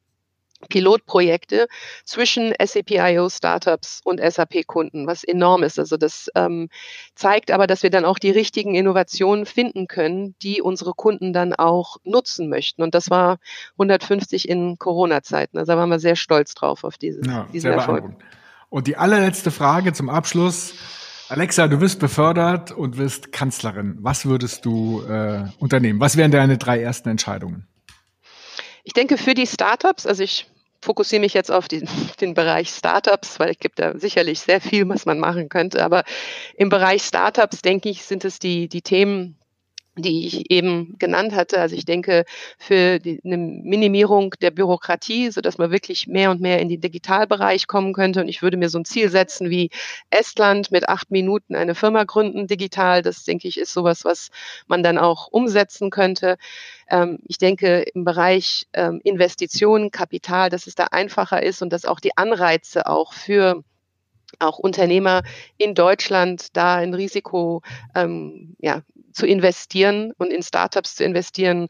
Pilotprojekte 0.69 1.69
zwischen 2.05 2.53
SAP.io 2.61 3.29
Startups 3.29 4.01
und 4.05 4.21
SAP-Kunden, 4.21 5.07
was 5.07 5.25
enorm 5.25 5.63
ist. 5.63 5.79
Also 5.79 5.97
das 5.97 6.31
ähm, 6.35 6.69
zeigt 7.15 7.51
aber, 7.51 7.67
dass 7.67 7.83
wir 7.83 7.91
dann 7.91 8.05
auch 8.05 8.19
die 8.19 8.31
richtigen 8.31 8.75
Innovationen 8.75 9.47
finden 9.47 9.87
können, 9.87 10.35
die 10.43 10.61
unsere 10.61 10.95
Kunden 10.95 11.33
dann 11.33 11.55
auch 11.55 11.99
nutzen 12.05 12.49
möchten. 12.49 12.83
Und 12.83 12.95
das 12.95 13.11
war 13.11 13.39
150 13.75 14.49
in 14.49 14.79
Corona-Zeiten. 14.79 15.59
Also 15.59 15.73
da 15.73 15.79
waren 15.79 15.91
wir 15.91 16.01
sehr 16.01 16.17
stolz 16.17 16.55
drauf 16.55 16.85
auf 16.85 16.99
diese, 16.99 17.21
ja, 17.25 17.47
diesen 17.53 17.73
Erfolg. 17.73 18.05
Und 18.71 18.87
die 18.87 18.97
allerletzte 18.97 19.51
Frage 19.51 19.93
zum 19.93 20.11
Abschluss. 20.11 20.75
Alexa, 21.31 21.69
du 21.69 21.81
wirst 21.81 22.01
befördert 22.01 22.73
und 22.73 22.97
wirst 22.97 23.33
Kanzlerin. 23.33 23.99
Was 24.01 24.25
würdest 24.25 24.65
du 24.65 25.03
äh, 25.03 25.45
unternehmen? 25.59 26.01
Was 26.01 26.17
wären 26.17 26.31
deine 26.31 26.57
drei 26.57 26.81
ersten 26.81 27.11
Entscheidungen? 27.11 27.67
Ich 28.89 28.95
denke 28.95 29.19
für 29.19 29.35
die 29.35 29.47
Startups, 29.47 30.07
also 30.07 30.23
ich 30.23 30.47
fokussiere 30.81 31.21
mich 31.21 31.35
jetzt 31.35 31.51
auf 31.51 31.69
den, 31.69 31.87
den 32.23 32.33
Bereich 32.33 32.71
Startups, 32.71 33.39
weil 33.39 33.51
es 33.51 33.59
gibt 33.59 33.79
da 33.81 33.99
sicherlich 33.99 34.41
sehr 34.41 34.63
viel, 34.63 34.89
was 34.89 35.05
man 35.05 35.19
machen 35.19 35.51
könnte. 35.51 35.85
Aber 35.85 36.05
im 36.57 36.71
Bereich 36.71 37.03
Startups, 37.03 37.61
denke 37.61 37.91
ich, 37.91 38.07
sind 38.07 38.25
es 38.25 38.39
die, 38.39 38.67
die 38.67 38.81
Themen, 38.81 39.37
die 40.03 40.27
ich 40.27 40.51
eben 40.51 40.97
genannt 40.99 41.35
hatte. 41.35 41.61
Also 41.61 41.77
ich 41.77 41.85
denke, 41.85 42.25
für 42.59 42.99
die, 42.99 43.21
eine 43.25 43.37
Minimierung 43.37 44.35
der 44.41 44.51
Bürokratie, 44.51 45.31
so 45.31 45.41
dass 45.41 45.59
man 45.59 45.71
wirklich 45.71 46.07
mehr 46.07 46.31
und 46.31 46.41
mehr 46.41 46.61
in 46.61 46.69
den 46.69 46.81
Digitalbereich 46.81 47.67
kommen 47.67 47.93
könnte. 47.93 48.21
Und 48.21 48.29
ich 48.29 48.43
würde 48.43 48.57
mir 48.57 48.69
so 48.69 48.79
ein 48.79 48.85
Ziel 48.85 49.11
setzen 49.11 49.51
wie 49.51 49.71
Estland 50.11 50.71
mit 50.71 50.89
acht 50.89 51.11
Minuten 51.11 51.55
eine 51.55 51.75
Firma 51.75 52.05
gründen 52.05 52.47
digital. 52.47 53.03
Das 53.03 53.25
denke 53.25 53.49
ich 53.49 53.59
ist 53.59 53.73
sowas, 53.73 54.05
was 54.05 54.31
man 54.67 54.83
dann 54.83 54.99
auch 54.99 55.29
umsetzen 55.29 55.91
könnte. 55.91 56.39
Ähm, 56.89 57.19
ich 57.27 57.39
denke 57.39 57.83
im 57.95 58.05
Bereich 58.05 58.67
ähm, 58.73 59.01
Investitionen, 59.05 59.91
Kapital, 59.91 60.51
dass 60.51 60.67
es 60.67 60.75
da 60.75 60.85
einfacher 60.85 61.43
ist 61.43 61.63
und 61.63 61.73
dass 61.73 61.85
auch 61.85 62.01
die 62.01 62.17
Anreize 62.17 62.87
auch 62.87 63.13
für 63.13 63.63
auch 64.39 64.59
Unternehmer 64.59 65.23
in 65.57 65.75
Deutschland 65.75 66.57
da 66.57 66.77
ein 66.77 66.95
Risiko 66.95 67.63
ähm, 67.95 68.57
ja, 68.61 68.83
zu 69.13 69.27
investieren 69.27 70.13
und 70.19 70.33
in 70.33 70.43
Startups 70.43 70.95
zu 70.97 71.05
investieren 71.05 71.69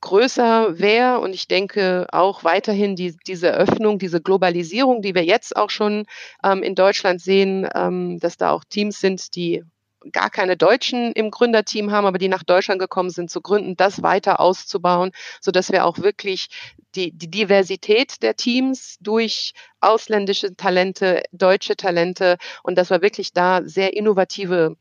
größer 0.00 0.78
wäre. 0.78 1.20
Und 1.20 1.34
ich 1.34 1.48
denke 1.48 2.06
auch 2.12 2.44
weiterhin 2.44 2.96
die, 2.96 3.16
diese 3.26 3.52
Öffnung, 3.52 3.98
diese 3.98 4.20
Globalisierung, 4.20 5.02
die 5.02 5.14
wir 5.14 5.24
jetzt 5.24 5.56
auch 5.56 5.70
schon 5.70 6.06
ähm, 6.44 6.62
in 6.62 6.74
Deutschland 6.74 7.20
sehen, 7.20 7.68
ähm, 7.74 8.18
dass 8.20 8.36
da 8.36 8.50
auch 8.50 8.64
Teams 8.64 9.00
sind, 9.00 9.34
die 9.34 9.64
gar 10.12 10.30
keine 10.30 10.56
Deutschen 10.56 11.12
im 11.12 11.30
Gründerteam 11.30 11.90
haben, 11.90 12.06
aber 12.06 12.18
die 12.18 12.28
nach 12.28 12.42
Deutschland 12.42 12.80
gekommen 12.80 13.10
sind, 13.10 13.30
zu 13.30 13.40
gründen, 13.40 13.76
das 13.76 14.02
weiter 14.02 14.40
auszubauen, 14.40 15.12
so 15.40 15.50
dass 15.50 15.72
wir 15.72 15.84
auch 15.84 15.98
wirklich 15.98 16.48
die, 16.94 17.12
die 17.12 17.30
Diversität 17.30 18.22
der 18.22 18.36
Teams 18.36 18.96
durch 19.00 19.52
ausländische 19.80 20.56
Talente, 20.56 21.22
deutsche 21.32 21.76
Talente 21.76 22.36
und 22.62 22.76
dass 22.76 22.90
wir 22.90 23.02
wirklich 23.02 23.32
da 23.32 23.62
sehr 23.64 23.96
innovative 23.96 24.76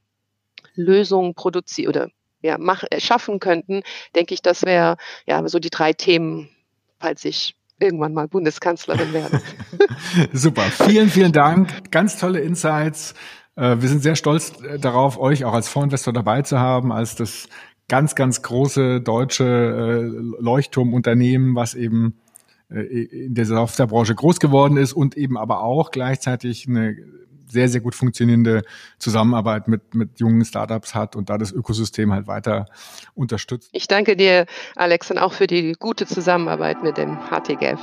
Lösungen 0.76 1.36
produzieren 1.36 1.90
oder 1.90 2.10
ja, 2.42 2.58
mach, 2.60 2.84
schaffen 3.00 3.40
könnten, 3.40 3.82
denke 4.16 4.34
ich, 4.34 4.42
das 4.42 4.64
wäre 4.64 4.98
ja 5.26 5.48
so 5.48 5.60
die 5.60 5.70
drei 5.70 5.94
Themen, 5.94 6.50
falls 7.00 7.26
ich 7.26 7.56
irgendwann 7.80 8.14
mal 8.14 8.28
Bundeskanzlerin 8.28 9.14
werde. 9.14 9.42
Super, 10.34 10.64
vielen, 10.64 11.10
vielen 11.10 11.32
Dank. 11.32 11.92
Ganz 11.92 12.18
tolle 12.18 12.40
Insights. 12.40 13.16
Äh, 13.56 13.78
wir 13.80 13.90
sind 13.90 14.04
sehr 14.04 14.16
stolz 14.16 14.54
äh, 14.62 14.80
darauf, 14.80 15.18
euch 15.18 15.46
auch 15.46 15.54
als 15.54 15.70
Fondsinvestor 15.70 16.14
dabei 16.14 16.42
zu 16.42 16.60
haben, 16.60 16.92
als 16.92 17.16
das 17.16 17.48
ganz, 17.88 18.16
ganz 18.16 18.42
große 18.42 19.02
deutsche 19.02 19.44
äh, 19.46 20.42
Leuchtturmunternehmen, 20.42 21.56
was 21.56 21.76
eben 21.76 22.20
in 22.68 23.36
der 23.36 23.46
Softwarebranche 23.46 24.16
groß 24.16 24.40
geworden 24.40 24.76
ist 24.76 24.92
und 24.94 25.16
eben 25.16 25.38
aber 25.38 25.62
auch 25.62 25.92
gleichzeitig 25.92 26.68
eine 26.68 26.98
sehr, 27.48 27.70
sehr 27.70 27.80
gut 27.80 27.94
funktionierende 27.94 28.64
Zusammenarbeit 28.98 29.68
mit, 29.68 29.94
mit 29.94 30.20
jungen 30.20 30.44
Startups 30.44 30.96
hat 30.96 31.16
und 31.16 31.30
da 31.30 31.38
das 31.38 31.52
Ökosystem 31.52 32.12
halt 32.12 32.26
weiter 32.26 32.66
unterstützt. 33.14 33.70
Ich 33.72 33.88
danke 33.88 34.16
dir, 34.16 34.48
Alex, 34.76 35.12
und 35.12 35.20
auch 35.20 35.34
für 35.34 35.46
die 35.46 35.74
gute 35.74 36.08
Zusammenarbeit 36.08 36.82
mit 36.82 36.98
dem 36.98 37.20
HTGF. 37.30 37.80